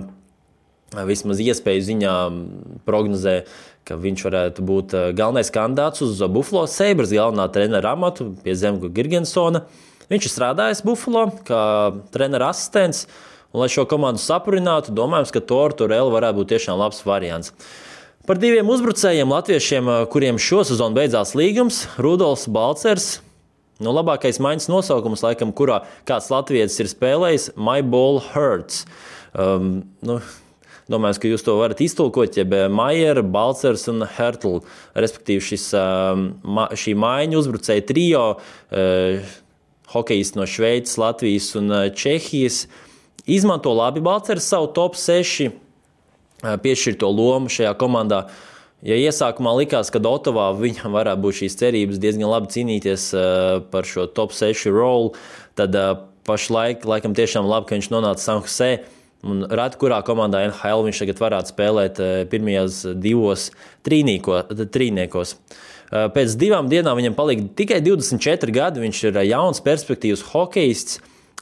vismaz 1.09 1.43
iespēju 1.43 1.83
ziņā 1.89 2.13
um, 2.29 2.39
prognozē, 2.87 3.41
ka 3.83 3.99
viņš 3.99 4.25
varētu 4.29 4.63
būt 4.63 4.95
uh, 4.95 5.09
galvenais 5.11 5.51
kandidāts 5.51 6.05
uz 6.05 6.23
Buffalo 6.31 6.63
Sabres 6.71 7.11
galvenā 7.11 7.49
trenera 7.51 7.97
amatu 7.97 8.31
pie 8.45 8.55
Zemga 8.55 8.87
Girgensona. 8.87 9.65
Viņš 10.07 10.29
ir 10.29 10.37
strādājis 10.37 10.85
Buffalo 10.87 11.27
kā 11.43 11.63
treneru 12.15 12.47
asistents, 12.47 13.09
un, 13.51 13.59
lai 13.59 13.67
šo 13.71 13.83
komandu 13.91 14.23
saprinātu, 14.23 14.95
domājams, 14.95 15.35
ka 15.35 15.43
Torturela 15.43 16.15
varētu 16.15 16.39
būt 16.39 16.55
tiešām 16.55 16.79
labs 16.79 17.03
variants. 17.03 17.51
Par 18.23 18.39
diviem 18.39 18.69
uzbrucējiem 18.71 19.27
latviešiem, 19.27 19.89
kuriem 20.07 20.37
šosezon 20.39 20.93
beidzās 20.95 21.33
līgums, 21.35 21.81
Rudolfs 21.99 22.45
Balcers. 22.47 23.07
Nu, 23.83 23.91
labākais 23.91 24.37
maiņas 24.39 24.69
nosaukums, 24.71 25.25
laikam, 25.25 25.49
kurā 25.51 25.81
kāds 26.07 26.29
latviečs 26.31 26.79
ir 26.79 26.87
spēlējis, 26.87 27.49
My 27.59 27.83
Ball 27.83 28.21
Hurts. 28.29 28.85
Um, 29.35 29.81
nu, 30.07 30.21
Domāju, 30.87 31.19
ka 31.19 31.31
jūs 31.33 31.43
to 31.43 31.57
varat 31.59 31.83
iztulkot, 31.83 32.37
jeb 32.39 32.55
Maier, 32.71 33.19
Balcers 33.27 33.89
un 33.91 34.05
Hertl. 34.15 34.61
Respektīvi, 34.95 35.43
šis, 35.43 35.65
um, 35.75 36.29
šī 36.79 36.95
maiņa 37.03 37.41
uzbrucēja 37.41 37.83
trijo, 37.91 38.23
uh, 38.37 39.35
hokejisti 39.91 40.39
no 40.39 40.47
Šveices, 40.47 40.95
Latvijas 41.01 41.51
un 41.59 41.75
Čehijas. 41.91 42.63
Izmanto 43.27 43.75
labi 43.75 43.99
Balcers 44.03 44.47
savu 44.47 44.71
top 44.71 44.95
6 44.95 45.51
piešķirto 46.43 47.09
lomu 47.09 47.51
šajā 47.51 47.73
komandā. 47.79 48.25
Ja 48.83 48.97
iesākumā 48.99 49.53
likās, 49.61 49.87
ka 49.93 50.01
Otavā 50.03 50.49
viņam 50.59 50.91
varētu 50.91 51.23
būt 51.23 51.37
šīs 51.37 51.55
cerības 51.61 52.01
diezgan 52.03 52.27
labi 52.27 52.51
cīnīties 52.51 53.05
par 53.71 53.87
šo 53.87 54.09
top 54.11 54.35
6 54.35 54.67
rolu, 54.75 55.13
tad 55.55 55.77
pašlaik 56.27 56.83
laikam 56.87 57.15
tiešām 57.15 57.47
labi, 57.47 57.69
ka 57.69 57.77
viņš 57.79 57.89
nonāca 57.93 58.23
Sanhusē. 58.23 58.73
Un 59.23 59.45
reti 59.47 59.79
kurā 59.79 60.01
komandā 60.03 60.41
NHL 60.49 60.83
viņš 60.83 60.99
tagad 60.99 61.21
varētu 61.23 61.53
spēlēt 61.53 62.01
pirmajos 62.27 62.81
divos 62.99 63.45
trīnīko, 63.87 64.41
trīniekos. 64.51 65.37
Pēc 65.93 66.35
divām 66.41 66.67
dienām 66.67 66.99
viņam 66.99 67.15
palika 67.15 67.47
tikai 67.61 67.79
24 67.85 68.51
gadi. 68.51 68.83
Viņš 68.83 69.03
ir 69.07 69.23
jauns, 69.29 69.63
perspektīvs 69.63 70.25
hokejists. 70.33 70.99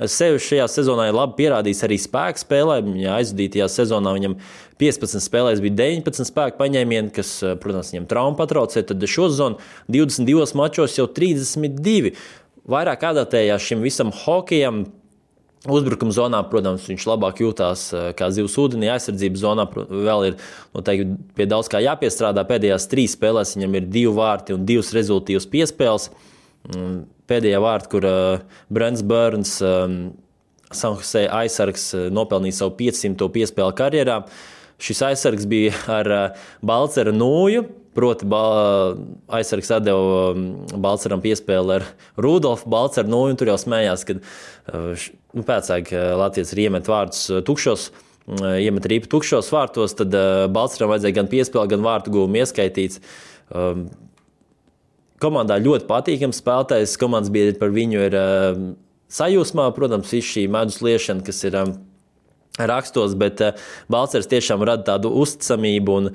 Sevi 0.10 0.40
šajā 0.42 0.66
sezonā 0.72 1.10
ir 1.10 1.16
labi 1.16 1.36
pierādījis 1.44 1.84
arī 1.86 1.98
spēku 2.02 2.42
spēlē. 2.42 2.80
Viņa 2.86 3.18
aizvadītajā 3.20 3.68
sezonā 3.70 4.14
viņam 4.16 4.38
15 4.82 5.22
spēlēs 5.22 5.62
bija 5.62 5.76
19 5.84 6.26
spēku 6.26 6.58
paņēmieni, 6.58 7.12
kas, 7.14 7.36
eh, 7.44 7.54
protams, 7.62 7.92
viņam 7.94 8.08
traumu 8.10 8.38
patraucēja. 8.40 8.88
Tad 8.88 9.06
šo 9.06 9.30
sezonu 9.30 9.60
22 9.90 10.56
mačos 10.58 10.98
jau 10.98 11.06
32. 11.08 12.16
Vairāk 12.68 13.06
adaptējās 13.12 13.68
šim 13.68 13.82
visam 13.82 14.12
hokejam. 14.12 14.88
Uzbrukuma 15.70 16.10
zonā, 16.10 16.42
protams, 16.50 16.88
viņš 16.90 17.06
labāk 17.06 17.38
jūtās 17.38 17.94
eh, 17.94 18.14
kā 18.18 18.32
zivs 18.34 18.58
ūdenī. 18.58 18.90
Aizsardzības 18.90 19.44
zonā 19.44 19.68
vēl 19.70 20.32
ir 20.32 20.36
noteikti 20.74 21.18
pie 21.38 21.46
daudz 21.46 21.70
kā 21.70 21.78
jāpiestrādā. 21.78 22.42
Pēdējās 22.50 22.90
trīs 22.90 23.14
spēlēs 23.14 23.54
viņam 23.54 23.78
ir 23.78 23.86
divi 23.86 24.16
vārti 24.18 24.58
un 24.58 24.66
divas 24.66 24.90
rezultātus 24.98 25.46
piespēles. 25.46 26.10
Pēdējā 27.32 27.60
vārta, 27.64 27.90
kur 27.92 28.06
uh, 28.06 28.42
Brents 28.74 29.04
Burns, 29.08 29.58
um, 29.66 30.00
Sanhusē 30.72 31.26
aizsargs, 31.42 31.90
nopelnīja 32.14 32.62
savu 32.62 32.76
500. 32.80 33.28
piespēli 33.34 33.78
karjerā. 33.78 34.22
Šis 34.82 35.02
aizsargs 35.10 35.48
bija 35.50 35.76
ar 36.00 36.12
uh, 36.12 36.44
Balcera 36.66 37.14
nūju. 37.16 37.68
Proti, 37.92 38.24
aizsargs 39.36 39.68
deva 39.84 40.30
Balčūskam 40.80 41.20
piespēli 41.20 41.74
ar 41.76 41.88
Rudolfu 42.24 42.70
Balčūsku. 42.72 43.12
Nu, 43.12 43.26
tur 43.36 43.52
jau 43.52 43.58
smējās, 43.60 44.06
ka 44.08 44.16
nu, 44.16 45.44
pēcāk 45.44 45.92
Latvijas 46.22 46.54
ir 46.56 46.62
iemet 46.70 46.88
vārdus 46.88 47.26
tukšos. 47.44 47.90
Iemet 48.40 48.88
rīpu 48.88 49.12
tukšos 49.12 49.52
vārtos, 49.52 49.98
tad 50.00 50.16
Balčūskam 50.56 50.94
vajadzēja 50.94 51.18
gan 51.20 51.28
piespēli, 51.36 51.74
gan 51.74 51.84
vārtu 51.84 52.16
gūmu 52.16 52.40
ieskaitīts. 52.40 53.04
Komandā 55.22 55.60
ļoti 55.62 55.86
patīkams 55.90 56.40
spēlētājs. 56.42 56.98
Komandas 57.02 57.32
biedri 57.34 57.54
par 57.60 57.74
viņu 57.76 58.06
ir 58.08 58.16
uh, 58.18 58.62
sajūsmā. 59.14 59.68
Protams, 59.76 60.10
viss 60.14 60.34
šī 60.34 60.48
medus 60.52 60.80
liešana, 60.82 61.22
kas 61.28 61.44
ir 61.46 61.58
um, 61.60 61.76
rakstos, 62.58 63.14
bet 63.20 63.44
uh, 63.46 63.60
Balčers 63.92 64.30
tiešām 64.32 64.66
rada 64.66 64.88
tādu 64.94 65.14
uzticamību. 65.22 66.00
Un 66.00 66.10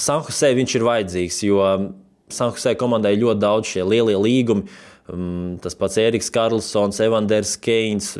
Sanhusē 0.00 0.52
viņš 0.56 0.76
ir 0.78 0.86
vajadzīgs, 0.86 1.42
jo 1.48 1.58
Sanhusē 2.30 2.76
komandai 2.78 3.16
ļoti 3.18 3.42
daudz 3.42 3.74
šie 3.74 3.84
lielie 3.88 4.16
līgumi. 4.20 4.78
Um, 5.10 5.58
tas 5.62 5.74
pats 5.74 5.98
Eriks 5.98 6.30
Karlsons, 6.30 7.02
Evanders 7.02 7.56
Keins, 7.58 8.14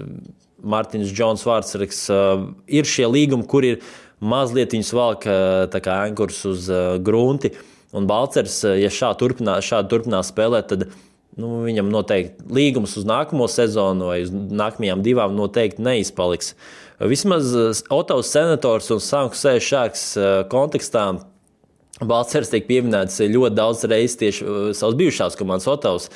Mārtiņš 0.60 1.14
Džons 1.14 1.46
Vārtsarks. 1.46 2.04
Uh, 2.10 2.48
ir 2.66 2.88
šie 2.88 3.06
līgumi, 3.06 3.46
kur 3.46 3.68
ir 3.68 3.78
mazliet 4.20 4.74
viņus 4.74 4.96
valk 4.98 5.22
kā 5.70 6.00
ankurs 6.02 6.42
uz 6.50 6.66
uh, 6.66 6.96
grunti. 6.98 7.54
Uh, 7.54 7.69
Un 7.92 8.06
Balčers, 8.06 8.60
eh, 8.64 8.78
ja 8.84 8.90
šādi 8.92 9.18
turpinās, 9.24 9.66
šādi 9.66 9.90
turpinās 9.90 10.30
spēlēt, 10.30 10.70
tad 10.70 10.86
nu, 11.40 11.64
viņam 11.66 11.90
noteikti 11.90 12.46
līgums 12.54 12.94
uz 13.00 13.06
nākamo 13.08 13.48
sezonu 13.50 14.10
vai 14.12 14.20
uz 14.22 14.30
nākamajām 14.30 15.02
divām 15.02 15.34
noteikti 15.38 15.82
neizpaliks. 15.82 16.54
Vismaz 17.10 17.50
eh, 17.56 17.82
Otovs 17.90 18.30
senators 18.30 18.92
un 18.94 19.02
Sanktpēters 19.02 19.66
šāks 19.66 20.06
eh, 20.20 20.30
kontekstā. 20.52 21.08
Balčers 22.00 22.48
tiek 22.48 22.64
pieminēts 22.64 23.18
ļoti 23.28 23.56
daudz 23.58 23.82
reizes 23.90 24.16
tieši 24.16 24.46
savas 24.78 24.94
bijušās 24.96 25.34
komandas 25.36 25.66
Otovs 25.68 26.06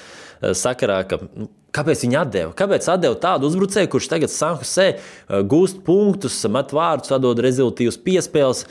sakarā, 0.56 1.02
ka 1.04 1.18
nu, 1.26 1.50
kāpēc 1.76 2.06
viņi 2.06 2.16
atdeva? 2.16 2.54
Kāpēc 2.56 2.86
atdeva 2.88 3.18
tādu 3.20 3.50
uzbrucēju, 3.50 3.90
kurš 3.92 4.08
tagad 4.08 4.32
Sanktpēterē 4.32 5.42
gūst 5.50 5.82
punktus, 5.84 6.38
met 6.48 6.72
vārdus, 6.72 7.12
atdod 7.12 7.42
rezultātus 7.44 8.00
piespēles 8.00 8.62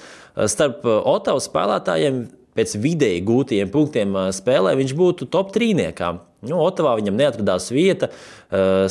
starp 0.55 0.87
Otovas 0.89 1.51
spēlētājiem? 1.51 2.23
Pēc 2.57 2.75
vidēji 2.81 3.23
gūtiem 3.27 3.71
punktiem 3.73 4.17
spēlē, 4.35 4.75
viņš 4.79 4.95
būtu 4.97 5.29
top 5.33 5.53
trīniekā. 5.55 6.13
Nu, 6.43 6.59
Otavā 6.65 6.97
viņam 6.99 7.19
neatradās 7.19 7.69
vieta. 7.73 8.09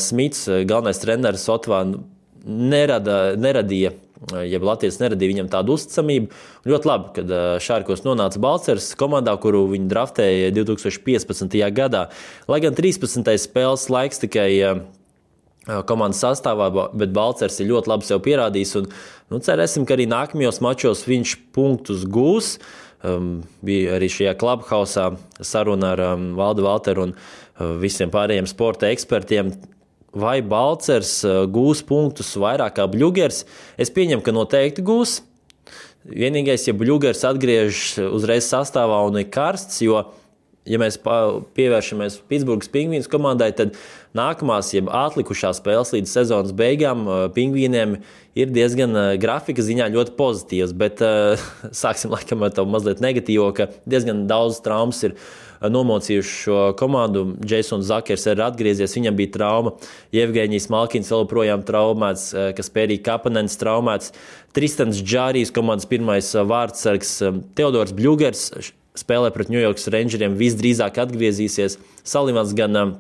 Smits, 0.01 0.47
galvenais 0.69 1.01
treneris 1.03 1.49
Otvā, 1.53 1.85
nerada, 2.47 3.35
neradīja. 3.39 3.93
Ja 4.47 4.61
Latvijas 4.63 5.01
neradīja 5.01 5.33
viņam 5.33 5.49
tādu 5.51 5.75
uzticamību, 5.75 6.29
ļoti 6.71 6.87
labi, 6.89 7.09
kad 7.17 7.33
Šārkos 7.65 8.05
nonāca 8.07 8.39
Balčers 8.43 8.93
komandā, 8.99 9.35
kuru 9.43 9.65
viņi 9.73 9.91
draftēja 9.91 10.53
2015. 10.55 11.59
gadā. 11.75 12.05
Lai 12.47 12.61
gan 12.63 12.77
13. 12.79 13.33
spēles 13.43 13.89
laiks 13.91 14.23
tikai 14.23 14.49
komandas 15.91 16.23
sastāvā, 16.23 16.71
bet 16.95 17.11
Balčers 17.15 17.59
ir 17.63 17.73
ļoti 17.75 17.91
labi 17.91 18.07
sev 18.07 18.23
pierādījis. 18.23 18.77
Un, 18.79 18.89
nu, 19.35 19.43
cerēsim, 19.43 19.85
ka 19.87 19.99
arī 19.99 20.07
nākamajos 20.11 20.63
mačos 20.63 21.03
viņš 21.11 21.35
punktus 21.55 22.07
gūs. 22.07 22.57
Uh, 22.63 22.92
um, 23.07 23.43
bija 23.65 23.97
arī 23.97 24.09
šajā 24.13 24.35
klubhausā 24.41 25.11
saruna 25.45 25.93
ar 25.97 26.05
um, 26.13 26.31
Valdu 26.39 26.67
Valteru 26.67 27.09
un 27.09 27.15
uh, 27.17 27.75
visiem 27.83 28.13
pārējiem 28.13 28.49
sporta 28.51 28.91
ekspertiem. 28.93 29.53
Vai 30.13 30.41
Balčers 30.45 31.21
uh, 31.25 31.45
gūs 31.49 31.85
punktus 31.89 32.35
vairāk 32.41 32.77
kā 32.79 32.89
Bluegers? 32.91 33.45
Es 33.81 33.93
pieņemu, 33.93 34.25
ka 34.25 34.35
noteikti 34.35 34.85
gūs. 34.85 35.21
Vienīgais, 36.03 36.67
ja 36.67 36.75
Bluegers 36.75 37.23
atgriežas 37.25 38.01
uzreiz 38.11 38.49
sastāvā 38.51 38.99
un 39.07 39.21
ir 39.21 39.29
karsts, 39.31 39.85
jo 39.87 40.01
ja 40.69 40.79
mēs 40.79 40.99
pievēršamies 41.03 42.21
Pitsburgas 42.31 42.71
pingvīnu 42.73 43.09
komandai, 43.11 43.51
tad 43.57 43.77
nākamās, 44.17 44.73
jeb 44.77 44.91
atlikušās 44.93 45.59
spēles 45.59 45.93
līdz 45.97 46.11
sezonas 46.13 46.55
beigām, 46.57 47.05
pingvīniem 47.35 47.97
ir 48.39 48.53
diezgan 48.55 48.95
grafika 49.21 49.65
ziņā 49.65 49.91
ļoti 49.93 50.15
pozitīvs. 50.19 50.75
Bet 50.79 51.03
sāksim 51.83 52.13
laikam 52.15 52.45
ar 52.47 52.55
to 52.55 52.67
mazliet 52.69 53.03
negatīvo, 53.03 53.51
ka 53.57 53.71
diezgan 53.89 54.27
daudz 54.31 54.61
traumas 54.65 55.03
ir 55.09 55.17
nomocījuši 55.63 56.37
šo 56.43 56.61
komandu. 56.79 57.25
Jasons 57.47 57.87
Zakers 57.87 58.27
ir 58.31 58.43
atgriezies, 58.43 58.97
viņam 58.99 59.19
bija 59.19 59.35
trauma. 59.37 59.75
Jevgeņijs 60.15 60.69
Malkins 60.75 61.11
vēl 61.13 61.25
joprojām 61.25 61.63
traumēts, 61.67 62.29
kas 62.59 62.71
pērīja 62.75 63.05
Kapanens 63.13 63.59
traumēts. 63.61 64.15
Tristans 64.57 65.03
Džārijs, 65.03 65.55
komandas 65.55 65.89
pirmais 65.91 66.35
vārdsargs, 66.35 67.19
Teodors 67.59 67.95
Bļūgers 67.97 68.73
spēlē 68.99 69.33
pret 69.33 69.51
New 69.53 69.61
York 69.61 69.81
Rangeriem 69.93 70.37
visdrīzāk 70.39 71.01
atgriezīsies. 71.05 71.79
Salivans 72.05 72.53
gan 72.57 72.79
um, 72.79 72.93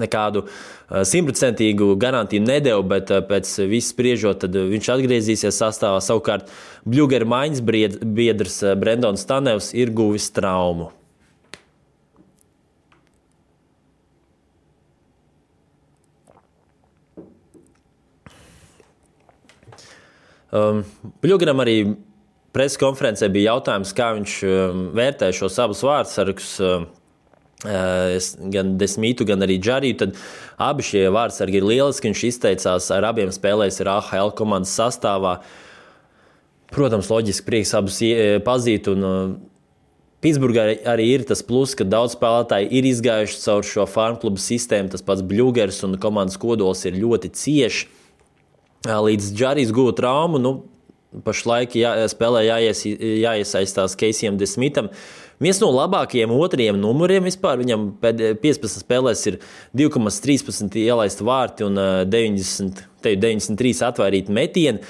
nekādu 0.00 0.44
uh, 0.44 1.02
simtprocentīgu 1.08 1.94
garantiju 2.00 2.44
nedēļu, 2.44 2.84
bet 2.90 3.12
uh, 3.14 3.22
pēc 3.28 3.50
viss 3.70 3.94
spriežot, 3.94 4.44
tad 4.44 4.58
viņš 4.58 4.92
atgriezīsies 4.96 5.62
sastāvā. 5.62 6.02
Savukārt 6.04 6.52
Blueger 6.86 7.26
maiņas 7.28 7.64
biedrs 8.04 8.62
uh, 8.66 8.76
Brendons 8.78 9.24
Stanevs 9.24 9.72
ir 9.76 9.92
guvis 9.94 10.30
traumu. 10.34 10.92
Um, 20.48 20.80
Bluegeram 21.20 21.60
arī 21.60 21.82
preses 22.56 22.78
konferencē 22.80 23.28
bija 23.32 23.54
jautājums, 23.54 23.94
kā 23.96 24.12
viņš 24.16 24.38
um, 24.48 24.86
vērtē 24.96 25.32
šos 25.36 25.58
abus 25.62 25.84
vārdsargus. 25.86 26.54
Um, 26.64 26.86
uh, 26.88 28.16
gan 28.54 28.76
Desmītu, 28.80 29.26
gan 29.28 29.42
arī 29.44 29.58
Džariju. 29.62 29.98
Tad 30.02 30.16
abi 30.62 30.86
šie 30.86 31.08
vārdsargi 31.14 31.60
ir 31.60 31.66
lieliski. 31.66 32.10
Viņš 32.10 32.24
izteicās 32.30 32.90
ar 32.94 33.08
abiem 33.10 33.32
spēlējis 33.34 33.82
ar 33.84 33.92
AHL 33.98 34.32
komandas 34.38 34.74
sastāvā. 34.78 35.38
Protams, 36.72 37.08
loģiski 37.08 37.46
prieks 37.46 37.74
abus 37.76 38.00
pazīt. 38.46 38.90
Un, 38.92 39.04
uh, 39.04 39.36
Pitsburgā 40.18 40.64
arī 40.90 41.12
ir 41.14 41.22
tas 41.22 41.44
plus, 41.46 41.76
ka 41.78 41.84
daudz 41.86 42.16
spēlētāji 42.16 42.72
ir 42.74 42.88
izgājuši 42.88 43.38
cauri 43.44 43.68
šo 43.68 43.84
farmu 43.86 44.18
klubu 44.24 44.42
sistēmu. 44.42 44.90
Tas 44.90 45.04
pats 45.06 45.22
Bluegers 45.22 45.84
un 45.86 45.94
komandas 46.02 46.40
kodols 46.40 46.82
ir 46.88 46.98
ļoti 46.98 47.30
cieši. 47.38 47.86
Uh, 48.86 48.98
līdz 49.08 49.32
Džarijs 49.34 49.70
gūta 49.74 50.00
traumu, 50.02 50.38
nu, 50.42 50.52
pašlaik 51.24 51.76
jā, 51.78 51.94
spēlē 52.10 52.44
jāies, 52.48 52.84
jāiesaistās 53.22 53.96
Keisijam 53.98 54.38
Desmitam. 54.40 54.90
Viens 55.38 55.60
no 55.62 55.70
labākajiem 55.70 56.32
otriem 56.34 56.78
numuriem 56.80 57.28
vispār. 57.28 57.60
Viņam 57.60 57.92
pēdējās 58.02 58.40
15 58.42 58.82
spēlēs 58.82 59.26
ir 59.30 59.36
2,13 59.78 60.80
ielaista 60.82 61.26
vārti 61.26 61.66
un 61.66 61.78
90, 62.10 62.82
93 63.06 63.84
atvairīti 63.86 64.34
metieni. 64.34 64.82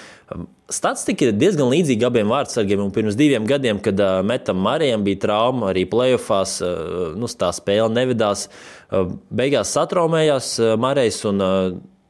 Statistika 0.69 1.25
ir 1.25 1.37
diezgan 1.37 1.71
līdzīga 1.73 2.09
abiem 2.09 2.33
vārdsargiem. 2.33 2.83
Pirms 2.93 3.17
diviem 3.17 3.47
gadiem, 3.49 3.79
kad 3.85 4.01
uh, 4.05 4.19
Metam 4.25 4.59
Marijam 4.61 5.05
bija 5.05 5.23
trauma, 5.23 5.71
arī 5.71 5.87
playoffs, 5.89 6.59
uh, 6.65 7.15
nu, 7.17 7.29
tā 7.29 7.49
spēle 7.57 7.89
nevedās. 7.93 8.49
Beigās 9.33 9.73
satraumējās 9.77 10.55
Marijs 10.81 11.23
un 11.29 11.45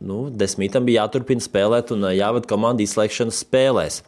nu, 0.00 0.28
desmitam 0.30 0.86
bija 0.86 1.04
jāturpina 1.04 1.42
spēlēt 1.42 1.92
un 1.94 2.08
jāved 2.14 2.48
komanda 2.50 2.84
izslēgšanas 2.84 3.42
spēlēs. 3.44 4.02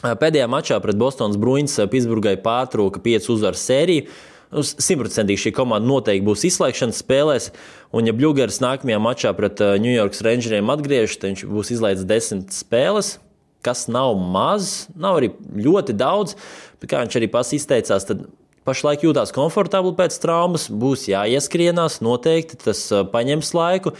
Pēdējā 0.00 0.46
mačā 0.48 0.78
pret 0.80 0.96
Bostonas 1.00 1.36
Bruins 1.40 1.76
Pitsburgai 1.92 2.38
pārtrūka 2.40 3.02
piecu 3.04 3.34
uzvaru 3.34 3.58
sēriju. 3.60 4.06
Nu, 4.50 4.64
simtprocentīgi 4.66 5.44
šī 5.44 5.52
komanda 5.54 5.86
noteikti 5.86 6.26
būs 6.26 6.46
izslēgšanas 6.48 7.02
spēlēs. 7.04 7.50
Un, 7.94 8.08
ja 8.08 8.14
Bluegers 8.16 8.58
nākamajā 8.64 8.98
mačā 9.02 9.34
pret 9.36 9.60
New 9.82 9.92
York 9.92 10.16
Rangeriem 10.24 10.72
atgriežas, 10.72 11.20
tad 11.20 11.30
viņš 11.30 11.44
būs 11.52 11.70
izlaidis 11.76 12.08
desmit 12.08 12.56
spēles, 12.56 13.18
kas 13.66 13.86
nav 13.92 14.16
maz, 14.18 14.88
nav 14.96 15.20
arī 15.20 15.30
ļoti 15.54 15.94
daudz. 16.00 16.34
Bet, 16.80 16.90
kā 16.90 17.04
viņš 17.04 17.20
arī 17.20 17.28
pats 17.30 17.52
izteicās, 17.54 18.08
tad 18.08 18.24
pašlaik 18.66 19.04
jūtās 19.04 19.34
komfortabli 19.36 19.92
pēc 19.98 20.16
traumas, 20.22 20.66
būs 20.72 21.06
jāieskrienās, 21.12 22.00
noteikti 22.04 22.58
tas 22.64 22.86
paņems 23.12 23.54
laiku. 23.56 23.94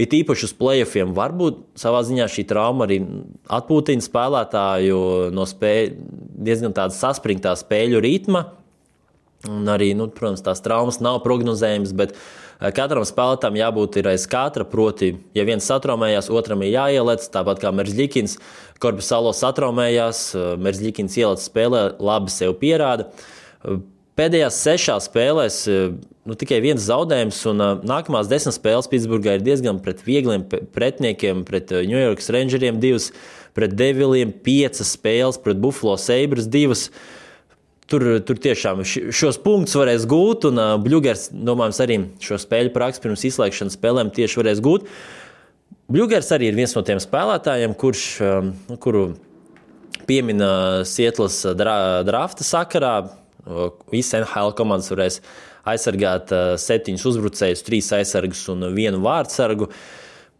It 0.00 0.14
īpaši 0.16 0.46
uz 0.48 0.54
playoffiem 0.56 1.10
varbūt 1.12 1.58
savā 1.76 2.00
ziņā 2.08 2.24
šī 2.32 2.46
trauma 2.48 2.86
arī 2.86 3.02
atpūtina 3.52 4.04
spēlētāju 4.04 5.00
no 5.36 5.44
spēļ, 5.48 5.90
diezgan 6.48 6.72
saspringtā 6.96 7.52
spēļu 7.60 8.00
ritma. 8.00 8.46
Un 9.50 9.66
arī, 9.66 9.90
nu, 9.98 10.06
protams, 10.14 10.40
tās 10.46 10.62
traumas 10.62 11.00
nav 11.02 11.18
prognozējamas, 11.24 11.92
bet 11.98 12.14
eh, 12.14 12.70
katram 12.72 13.04
spēlētājam 13.04 13.58
jābūt 13.58 13.98
aiz 14.06 14.24
katra. 14.30 14.64
Proti, 14.64 15.16
ja 15.34 15.44
viens 15.44 15.66
satraumējās, 15.66 16.30
otram 16.32 16.62
ir 16.62 16.76
jāieliec. 16.76 17.26
Tāpat 17.34 17.60
kā 17.64 17.74
Merzlikins, 17.74 18.38
Korpusalo 18.80 19.34
satraumējās, 19.36 20.22
eh, 20.38 20.52
Merzlikins 20.62 21.18
ieliec 21.18 21.42
spēlē, 21.42 21.88
labi 21.98 22.32
sev 22.32 22.54
pierāda. 22.62 23.10
Pēdējās 24.18 24.58
sešās 24.60 25.06
spēlēs 25.08 25.62
eh, 25.72 25.92
nu, 26.28 26.36
tikai 26.36 26.58
viens 26.60 26.84
zaudējums, 26.84 27.38
un 27.48 27.64
uh, 27.64 27.70
nākamās 27.88 28.28
desmit 28.28 28.58
spēles 28.58 28.90
Pitsburgā 28.92 29.38
ir 29.38 29.44
diezgan 29.46 29.78
pret 29.82 30.02
viegliem 30.04 30.44
pretiniekiem, 30.44 31.46
pret 31.48 31.72
uh, 31.72 31.80
New 31.88 31.96
York 31.96 32.20
Rangeriem 32.20 32.76
divas, 32.82 33.08
pret 33.56 33.72
Deviliem 33.76 34.34
piecas 34.44 34.92
spēles, 34.98 35.40
pret 35.40 35.60
Buffalo 35.62 35.96
Sabres 35.96 36.50
divas. 36.50 36.90
Tur, 37.88 38.04
tur 38.24 38.38
tiešām 38.40 38.84
šos 38.86 39.36
punktus 39.42 39.74
varēs 39.76 40.04
gūt, 40.08 40.46
un 40.48 40.60
Bluegers, 40.80 41.26
domājams, 41.32 41.80
arī 41.84 41.98
šo 42.24 42.38
spēļu 42.40 42.70
praksi 42.72 43.02
pirms 43.04 43.24
izslēgšanas 43.28 43.76
spēlēm 43.76 44.12
tieši 44.16 44.38
varēs 44.40 44.62
gūt. 44.64 44.86
Bluegers 45.92 46.30
arī 46.32 46.48
ir 46.48 46.56
viens 46.56 46.72
no 46.76 46.84
tiem 46.86 47.02
spēlētājiem, 47.02 47.74
kurš, 47.76 48.04
kuru 48.80 49.02
piemina 50.08 50.86
Sietlas 50.88 51.42
drafta 51.58 52.46
sakarā 52.48 52.94
Visas 53.92 54.20
NHL 54.20 54.54
komandas 54.58 54.90
varēs 54.92 55.18
aizsargāt 55.68 56.30
septiņus 56.62 57.06
uzbrucējus, 57.12 57.64
trīs 57.66 57.90
aizsargus 57.94 58.44
un 58.52 58.68
vienu 58.74 59.02
vārdsargu. 59.02 59.70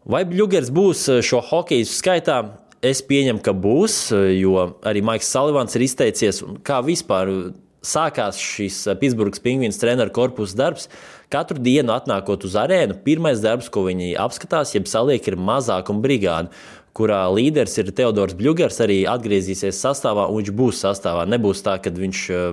Vai 0.09 0.23
Bluegers 0.27 0.71
būs 0.73 1.07
šo 1.23 1.41
hokeju 1.51 1.87
skaitā? 1.87 2.41
Es 2.83 2.99
pieņemu, 3.07 3.39
ka 3.39 3.53
būs, 3.55 4.09
jo 4.35 4.57
arī 4.83 4.99
Maiks 5.07 5.29
Salivans 5.31 5.75
ir 5.77 5.85
izteicies, 5.85 6.41
kā 6.67 6.81
vispār 6.83 7.29
sākās 7.83 8.39
šis 8.39 8.81
Pitsburgas 8.99 9.39
pingvīns 9.43 9.79
treneru 9.79 10.11
korpusa 10.15 10.57
darbs. 10.59 10.89
Katru 11.31 11.63
dienu 11.63 11.95
atnākot 11.95 12.43
uz 12.43 12.57
arēnu, 12.59 12.99
pirmais 13.05 13.39
darbs, 13.43 13.69
ko 13.71 13.85
viņi 13.87 14.13
apskatās, 14.19 14.75
jeb 14.75 14.91
saliek, 14.91 15.23
ir 15.31 15.39
mazākuma 15.39 16.03
brigāde 16.03 16.51
kurā 16.97 17.23
līderis 17.33 17.75
ir 17.81 17.89
Teodors 17.95 18.35
Bļūgers, 18.37 18.77
arī 18.85 18.99
atgriezīsies 19.09 19.79
sastāvā, 19.81 20.27
un 20.29 20.39
viņš 20.39 20.51
būs 20.57 20.81
sastāvā. 20.85 21.25
Nebūs 21.29 21.63
tā, 21.65 21.79
ka 21.81 21.93
viņš 21.93 22.21
eh, 22.29 22.43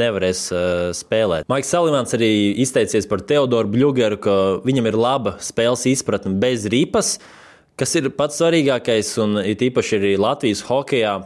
nevarēs 0.00 0.44
eh, 0.52 0.64
spēlēt. 0.96 1.48
Maiks 1.50 1.72
Salimans 1.72 2.16
arī 2.16 2.30
izteicies 2.64 3.08
par 3.10 3.24
Teodoru 3.24 3.72
Bļūgeru, 3.72 4.20
ka 4.20 4.36
viņam 4.66 4.90
ir 4.92 5.00
laba 5.00 5.36
spēles 5.40 5.86
izpratne 5.94 6.36
bez 6.40 6.68
ripas, 6.72 7.16
kas 7.80 7.96
ir 7.98 8.12
pats 8.14 8.42
svarīgākais, 8.42 9.16
un 9.24 9.40
it 9.42 9.64
īpaši 9.64 10.00
arī 10.00 10.16
Latvijas 10.20 10.66
hokeja. 10.68 11.22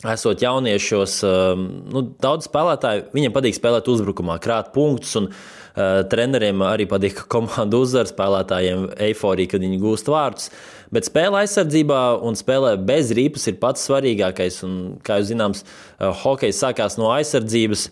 Esot 0.00 0.40
jauniešos, 0.40 1.18
eh, 1.26 1.64
nu, 1.90 2.08
daudz 2.22 2.46
spēlētāju, 2.46 3.10
viņiem 3.16 3.34
patīk 3.34 3.58
spēlēt 3.58 3.90
uzbrukumā, 3.90 4.38
krāt 4.40 4.70
punktus, 4.72 5.18
un 5.18 5.26
uh, 5.28 6.06
treneriem 6.08 6.62
arī 6.64 6.86
patīk, 6.88 7.18
ka 7.18 7.26
komanda 7.36 7.82
uzvar 7.82 8.08
spēlētājiem 8.08 8.86
eifórija, 9.10 9.52
kad 9.52 9.66
viņi 9.66 9.82
gūst 9.82 10.08
vārdus. 10.08 10.48
Uh, 10.48 10.79
Bet 10.90 11.06
spēle 11.06 11.38
aizsardzībā 11.44 12.00
un 12.26 12.34
spēlē 12.38 12.74
bez 12.82 13.12
rīpas 13.14 13.46
ir 13.46 13.60
pats 13.62 13.84
svarīgākais. 13.86 14.58
Un, 14.66 14.74
kā 15.06 15.20
jūs 15.20 15.30
zināt, 15.30 15.62
eh, 15.62 16.10
hokejs 16.22 16.58
sākās 16.64 16.98
no 16.98 17.12
aizsardzības. 17.14 17.88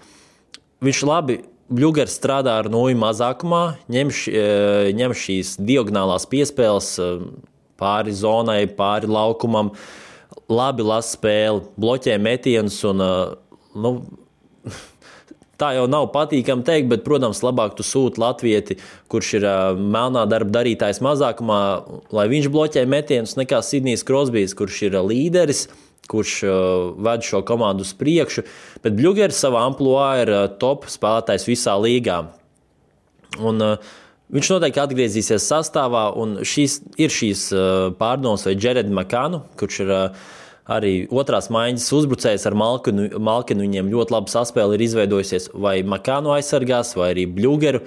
Viņš 0.83 1.05
labi 1.07 1.39
Bluegers 1.71 2.19
strādā 2.19 2.59
ar 2.59 2.71
noju 2.73 2.97
mazākumā, 2.99 3.77
ņem, 3.93 4.11
eh, 4.33 4.91
ņem 4.99 5.15
šīs 5.15 5.57
diagonālās 5.63 6.27
piespēles 6.27 6.99
eh, 6.99 7.23
pāri 7.79 8.11
zonai, 8.11 8.67
pāri 8.67 9.07
laukumam, 9.07 9.71
labi 10.49 10.83
lasa 10.83 11.17
spēli, 11.17 11.63
bloķē 11.79 12.19
metienus 12.19 12.83
un 12.85 12.99
nu, 12.99 13.93
Tā 15.59 15.73
jau 15.75 15.89
nav 15.91 16.07
patīkami 16.15 16.63
teikt, 16.63 16.87
bet, 16.93 17.03
protams, 17.03 17.41
labāk 17.43 17.75
tu 17.75 17.83
sūti 17.83 18.21
latvieti, 18.23 18.77
kurš 19.11 19.33
ir 19.41 19.47
uh, 19.49 19.75
melnā 19.75 20.23
darba 20.31 20.55
darītājs 20.61 21.03
mazākumā, 21.03 21.59
lai 22.15 22.29
viņš 22.31 22.47
bloķē 22.55 22.85
metienus, 22.87 23.35
nekā 23.41 23.59
Sidnijs 23.67 24.07
Krosbīs, 24.07 24.55
kurš 24.59 24.85
ir 24.87 24.99
līderis, 25.03 25.65
kurš 26.09 26.37
uh, 26.47 26.59
ved 27.03 27.27
šo 27.27 27.43
komandu 27.47 27.83
uz 27.83 27.91
priekšu. 27.99 28.47
Bet 28.85 28.95
Bluegers 28.99 29.43
savā 29.43 29.65
amplitūnā 29.67 30.11
ir 30.23 30.35
uh, 30.37 30.45
top 30.63 30.87
spēlētājs 30.91 31.51
visā 31.51 31.75
līgā. 31.83 32.23
Un, 33.39 33.65
uh, 33.73 33.97
Viņš 34.29 34.49
noteikti 34.53 34.81
atgriezīsies 34.83 35.47
sastāvā, 35.49 36.03
un 36.21 36.43
šīs 36.45 36.75
ir 37.01 37.09
šīs 37.09 37.47
pārdomas 37.97 38.43
vai 38.45 38.53
Džereda 38.61 38.93
Makānu, 38.93 39.39
kurš 39.57 39.79
ir 39.87 39.93
uh, 39.95 40.27
Arī 40.69 40.93
otrās 41.09 41.49
maiņas 41.53 41.87
uzbrucējs 41.97 42.45
ar 42.49 42.57
Malkinu, 42.59 43.07
Malkinu 43.25 43.65
viņiem 43.65 43.89
ļoti 43.89 44.13
labi 44.13 44.35
saspēle 44.35 44.77
ir 44.77 44.85
izveidojusies. 44.85 45.49
Vai 45.57 45.79
Makānu 45.81 46.35
aizsargās, 46.35 46.93
vai 46.99 47.15
arī 47.15 47.25
Bluegeru. 47.25 47.81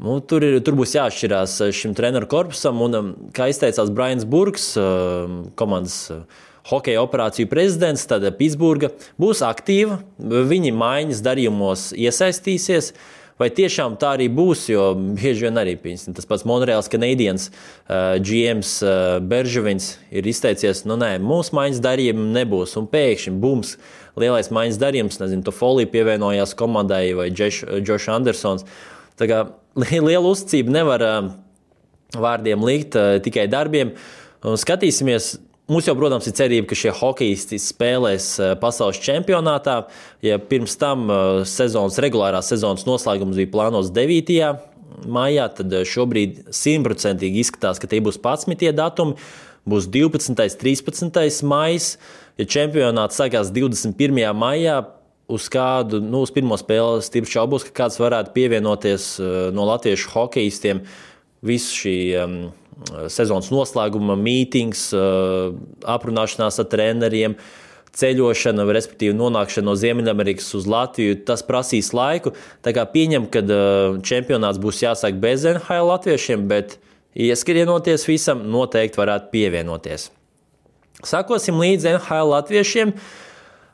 Nu, 0.00 0.18
tur, 0.24 0.44
ir, 0.44 0.58
tur 0.64 0.76
būs 0.76 0.94
jāatšķirās 0.96 1.56
šim 1.76 1.96
treneru 1.96 2.28
korpusam. 2.28 2.78
Un, 2.84 2.96
um, 2.96 3.10
kā 3.36 3.48
izteicās 3.52 3.92
Brians 3.96 4.28
Burks, 4.28 4.70
um, 4.80 5.42
komandas 5.60 5.96
uh, 6.12 6.44
hokeja 6.68 7.02
operāciju 7.04 7.48
prezidents, 7.50 8.06
tad 8.08 8.26
Pitsburga 8.38 8.92
būs 9.20 9.42
aktīva. 9.46 10.00
Viņi 10.18 10.74
maiņas 10.76 11.24
darījumos 11.24 11.90
iesaistīsies. 11.96 12.92
Vai 13.40 13.48
tiešām 13.56 13.94
tā 13.96 14.12
arī 14.18 14.26
būs? 14.28 14.66
Jo 14.68 14.90
bieži 14.94 15.46
vien 15.46 15.56
arī 15.56 15.72
piņas, 15.80 16.10
tas 16.18 16.28
pats 16.28 16.44
Monreāls 16.48 16.90
Canadiens, 16.92 17.48
uh, 17.48 18.18
GMs 18.20 18.74
uh, 18.84 19.16
Beržovins 19.24 19.94
ir 20.12 20.28
izteicies, 20.28 20.84
nu 20.84 20.98
nē, 21.00 21.14
mūsu 21.24 21.56
maiņas 21.56 21.80
darījumi 21.86 22.26
nebūs. 22.36 22.76
Un 22.76 22.88
pēkšņi 22.92 23.32
bums, 23.40 23.78
lielais 24.20 24.52
maiņas 24.52 24.80
darījums, 24.82 25.20
nezinu, 25.22 25.46
to 25.46 25.56
foliju 25.56 25.88
pievienojās 25.94 26.52
komandai 26.58 27.06
vai 27.16 27.30
Džošs 27.32 28.10
Andersons. 28.12 28.68
Tā 29.16 29.30
kā 29.30 29.42
liela 29.88 30.26
uzticība 30.28 30.76
nevar 30.76 31.06
uh, 31.06 31.30
vārdiem 32.20 32.68
likt, 32.68 33.00
uh, 33.00 33.16
tikai 33.24 33.48
darbiem. 33.48 33.94
Un 34.44 34.60
skatīsimies, 34.60 35.38
Mums 35.70 35.86
jau, 35.86 35.92
protams, 35.94 36.26
ir 36.26 36.34
cerība, 36.34 36.66
ka 36.66 36.74
šie 36.74 36.90
hokeisti 36.98 37.54
spēlēs 37.62 38.24
eh, 38.42 38.48
pasaules 38.58 38.98
čempionātā. 39.04 39.76
Ja 40.26 40.40
pirms 40.42 40.74
tam 40.80 41.04
eh, 41.06 41.20
sezonas, 41.46 42.00
regulārās 42.02 42.50
sezonas 42.50 42.82
noslēgums 42.88 43.38
bija 43.38 43.52
plānots 43.52 43.92
9. 43.94 44.34
maijā, 45.06 45.44
tad 45.54 45.76
eh, 45.78 45.84
šobrīd 45.86 46.40
simtprocentīgi 46.58 47.44
izskatās, 47.44 47.78
ka 47.78 47.86
tie 47.86 48.02
būs 48.02 48.18
11. 48.18 48.66
datumi. 48.74 49.14
Būs 49.70 49.86
12. 49.94 50.32
un 50.34 50.40
13. 50.40 51.46
maija. 51.46 51.94
Ja 52.40 52.50
čempionāts 52.50 53.22
sākās 53.22 53.54
21. 53.54 54.18
maijā, 54.34 54.80
uz 55.30 55.46
kādu, 55.54 56.02
nu, 56.02 56.24
uz 56.26 56.34
pirmo 56.34 56.58
spēli 56.58 57.04
stipri 57.06 57.30
šaubos, 57.30 57.68
ka 57.68 57.84
kāds 57.84 58.02
varētu 58.02 58.34
pievienoties 58.34 59.12
no 59.54 59.70
latviešu 59.70 60.16
hokeistiem 60.16 60.82
visu 61.46 61.84
šī 61.84 61.98
um, 62.24 62.40
sezonas 63.12 63.50
noslēguma 63.52 64.16
mītings, 64.18 64.90
uh, 64.96 65.54
aprunāšanās 65.88 66.60
ar 66.62 66.70
treneriem. 66.72 67.36
Ceļošana, 67.90 68.68
respektīvi 68.70 69.16
nonākšana 69.18 69.66
no 69.66 69.72
Ziemeļamerikas 69.74 70.46
uz 70.54 70.68
Latviju, 70.70 71.16
tas 71.26 71.42
prasīs 71.42 71.88
laiku. 71.96 72.36
Tā 72.62 72.70
kā 72.76 72.84
pieņem, 72.86 73.26
ka 73.34 73.42
uh, 73.42 73.98
čempionāts 74.06 74.62
būs 74.62 74.84
jāsāk 74.84 75.18
bez 75.22 75.42
NHL 75.48 75.90
latviešiem, 75.90 76.46
bet 76.50 76.78
ieskrienoties 77.18 78.06
visam, 78.06 78.44
noteikti 78.46 79.00
varētu 79.00 79.32
pievienoties. 79.34 80.10
Sakosim 81.02 81.58
līdzi 81.60 81.96
NHL 81.96 82.30
latviešiem. 82.36 82.94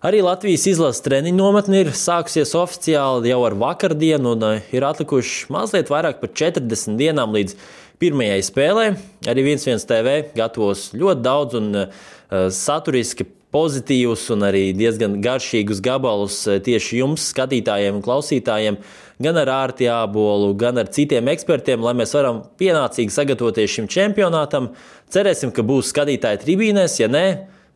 Arī 0.07 0.21
Latvijas 0.23 0.67
izlases 0.71 1.03
treniņu 1.03 1.39
nometne 1.41 1.81
ir 1.83 1.89
sākusies 1.97 2.53
oficiāli 2.55 3.33
jau 3.33 3.41
ar 3.49 3.57
vakardienu, 3.59 4.37
un 4.37 4.61
ir 4.61 4.85
atlikuši 4.87 5.49
mazliet 5.51 5.91
vairāk 5.91 6.21
par 6.21 6.31
40 6.37 7.01
dienām 7.01 7.33
līdz 7.35 7.57
pirmajai 8.03 8.43
spēlē. 8.45 8.91
Arī 9.31 9.47
1-1 9.55 9.87
TV 9.89 10.19
gatavos 10.37 10.91
ļoti 10.97 11.25
daudz 11.25 11.59
un 11.59 11.73
uh, 11.81 12.05
saturiski 12.53 13.27
pozitīvus 13.55 14.27
un 14.35 14.45
arī 14.49 14.69
diezgan 14.77 15.19
garšīgus 15.25 15.81
gabalus 15.85 16.43
uh, 16.49 16.61
tieši 16.63 17.01
jums, 17.01 17.31
skatītājiem 17.33 17.99
un 17.99 18.05
klausītājiem, 18.05 18.79
gan 19.23 19.41
ar 19.41 19.53
ārti 19.55 19.89
ābolu, 19.93 20.53
gan 20.61 20.83
ar 20.83 20.91
citiem 20.93 21.33
ekspertiem, 21.33 21.85
lai 21.85 21.97
mēs 21.97 22.15
varam 22.17 22.43
pienācīgi 22.61 23.15
sagatavoties 23.15 23.79
šim 23.79 23.91
čempionātam. 23.93 24.73
Cerēsim, 25.13 25.55
ka 25.55 25.65
būs 25.67 25.93
skatītāji 25.95 26.43
tribīnēs, 26.45 26.99
ja 27.01 27.09
nē, 27.13 27.27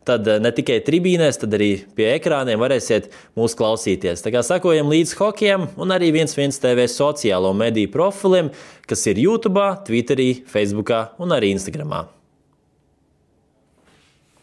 tad 0.08 0.28
eh, 0.28 0.38
ne 0.42 0.52
tikai 0.54 0.80
tribīnēs, 0.86 1.40
tad 1.42 1.56
arī 1.58 1.70
pie 1.96 2.10
ekrāniem 2.14 2.60
varēsiet 2.62 3.10
mūs 3.38 3.56
klausīties. 3.58 4.24
Tā 4.24 4.34
kā 4.34 4.44
sakojam 4.46 4.92
līdz 4.92 5.16
hokejam 5.20 5.68
un 5.80 5.96
arī 5.96 6.12
viens 6.16 6.36
viens 6.38 6.60
TV 6.62 6.86
sociālo 6.90 7.52
mediju 7.56 7.92
profiliem, 7.96 8.52
kas 8.90 9.06
ir 9.10 9.20
YouTube, 9.22 9.66
Twitterī, 9.88 10.32
Facebook 10.48 10.94
un 11.20 11.36
arī 11.36 11.54
Instagram. 11.56 12.19